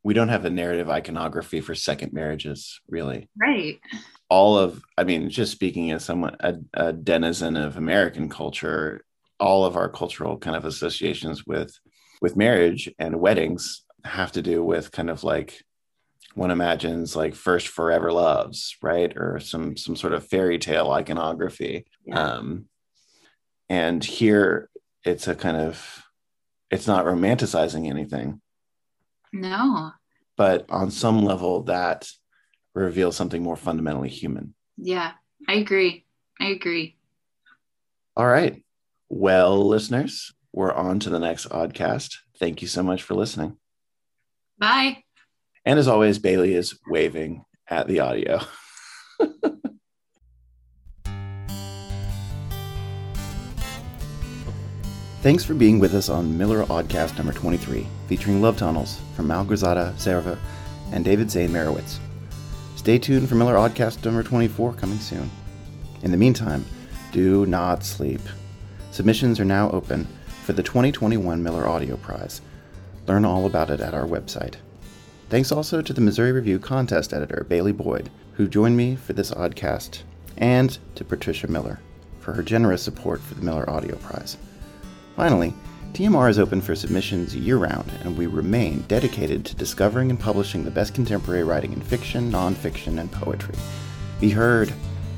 we 0.02 0.14
don't 0.14 0.30
have 0.30 0.46
a 0.46 0.50
narrative 0.50 0.88
iconography 0.88 1.60
for 1.60 1.74
second 1.74 2.14
marriages, 2.14 2.80
really. 2.88 3.28
Right. 3.38 3.78
All 4.30 4.56
of, 4.56 4.82
I 4.96 5.04
mean, 5.04 5.28
just 5.28 5.52
speaking 5.52 5.90
as 5.90 6.04
someone, 6.04 6.34
a, 6.40 6.54
a 6.72 6.92
denizen 6.94 7.56
of 7.56 7.76
American 7.76 8.30
culture, 8.30 9.04
all 9.38 9.66
of 9.66 9.76
our 9.76 9.90
cultural 9.90 10.38
kind 10.38 10.56
of 10.56 10.64
associations 10.64 11.46
with 11.46 11.78
with 12.22 12.34
marriage 12.34 12.90
and 12.98 13.20
weddings 13.20 13.84
have 14.04 14.32
to 14.32 14.42
do 14.42 14.64
with 14.64 14.90
kind 14.90 15.10
of 15.10 15.22
like 15.22 15.62
one 16.34 16.50
imagines 16.50 17.14
like 17.14 17.34
first 17.34 17.68
forever 17.68 18.10
loves 18.10 18.76
right 18.82 19.12
or 19.16 19.38
some 19.38 19.76
some 19.76 19.96
sort 19.96 20.12
of 20.12 20.26
fairy 20.26 20.58
tale 20.58 20.90
iconography 20.90 21.84
yeah. 22.04 22.20
um 22.20 22.64
and 23.68 24.02
here 24.02 24.68
it's 25.04 25.28
a 25.28 25.34
kind 25.34 25.56
of 25.56 26.02
it's 26.70 26.86
not 26.86 27.04
romanticizing 27.04 27.88
anything 27.88 28.40
no. 29.32 29.92
But 30.36 30.66
on 30.68 30.90
some 30.90 31.24
level, 31.24 31.64
that 31.64 32.08
reveals 32.74 33.16
something 33.16 33.42
more 33.42 33.56
fundamentally 33.56 34.08
human. 34.08 34.54
Yeah, 34.76 35.12
I 35.48 35.54
agree. 35.54 36.04
I 36.40 36.48
agree. 36.48 36.96
All 38.16 38.26
right. 38.26 38.62
Well, 39.08 39.66
listeners, 39.66 40.32
we're 40.52 40.72
on 40.72 41.00
to 41.00 41.10
the 41.10 41.18
next 41.18 41.46
Aud-cast. 41.50 42.18
Thank 42.38 42.62
you 42.62 42.68
so 42.68 42.82
much 42.82 43.02
for 43.02 43.14
listening. 43.14 43.56
Bye. 44.58 45.02
And 45.64 45.78
as 45.78 45.88
always, 45.88 46.18
Bailey 46.18 46.54
is 46.54 46.78
waving 46.86 47.44
at 47.68 47.88
the 47.88 48.00
audio. 48.00 48.40
Thanks 55.28 55.44
for 55.44 55.52
being 55.52 55.78
with 55.78 55.94
us 55.94 56.08
on 56.08 56.38
Miller 56.38 56.62
Aud-cast 56.72 57.18
number 57.18 57.34
23, 57.34 57.86
featuring 58.06 58.40
Love 58.40 58.56
Tunnels 58.56 58.98
from 59.14 59.28
Malgorzata 59.28 59.92
Zerwe 59.96 60.38
and 60.90 61.04
David 61.04 61.30
Zane 61.30 61.50
Mairowitz. 61.50 61.98
Stay 62.76 62.98
tuned 62.98 63.28
for 63.28 63.34
Miller 63.34 63.58
Aud-cast 63.58 64.02
number 64.06 64.22
24 64.22 64.72
coming 64.72 64.98
soon. 64.98 65.30
In 66.02 66.12
the 66.12 66.16
meantime, 66.16 66.64
do 67.12 67.44
not 67.44 67.84
sleep. 67.84 68.22
Submissions 68.90 69.38
are 69.38 69.44
now 69.44 69.70
open 69.70 70.08
for 70.44 70.54
the 70.54 70.62
2021 70.62 71.42
Miller 71.42 71.68
Audio 71.68 71.98
Prize. 71.98 72.40
Learn 73.06 73.26
all 73.26 73.44
about 73.44 73.68
it 73.68 73.80
at 73.80 73.92
our 73.92 74.06
website. 74.06 74.54
Thanks 75.28 75.52
also 75.52 75.82
to 75.82 75.92
the 75.92 76.00
Missouri 76.00 76.32
Review 76.32 76.58
contest 76.58 77.12
editor, 77.12 77.44
Bailey 77.46 77.72
Boyd, 77.72 78.08
who 78.32 78.48
joined 78.48 78.78
me 78.78 78.96
for 78.96 79.12
this 79.12 79.30
Aud-cast, 79.32 80.04
and 80.38 80.78
to 80.94 81.04
Patricia 81.04 81.48
Miller 81.48 81.80
for 82.18 82.32
her 82.32 82.42
generous 82.42 82.82
support 82.82 83.20
for 83.20 83.34
the 83.34 83.42
Miller 83.42 83.68
Audio 83.68 83.96
Prize. 83.96 84.38
Finally, 85.18 85.52
TMR 85.94 86.30
is 86.30 86.38
open 86.38 86.60
for 86.60 86.76
submissions 86.76 87.34
year 87.34 87.56
round, 87.56 87.90
and 88.04 88.16
we 88.16 88.26
remain 88.28 88.82
dedicated 88.82 89.44
to 89.44 89.56
discovering 89.56 90.10
and 90.10 90.20
publishing 90.20 90.62
the 90.62 90.70
best 90.70 90.94
contemporary 90.94 91.42
writing 91.42 91.72
in 91.72 91.80
fiction, 91.80 92.30
nonfiction, 92.30 93.00
and 93.00 93.10
poetry. 93.10 93.56
Be 94.20 94.30
heard. 94.30 94.72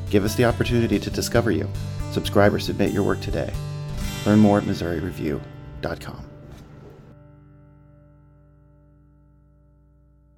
Give 0.09 0.25
us 0.25 0.37
the 0.37 0.47
opportunity 0.47 0.99
to 0.99 1.11
discover 1.11 1.51
you. 1.51 1.69
Subscribe 2.13 2.55
or 2.55 2.59
submit 2.59 2.93
your 2.93 3.03
work 3.03 3.21
today. 3.21 3.53
Learn 4.25 4.39
more 4.39 4.57
at 4.57 4.65
MissouriReview.com. 4.65 6.30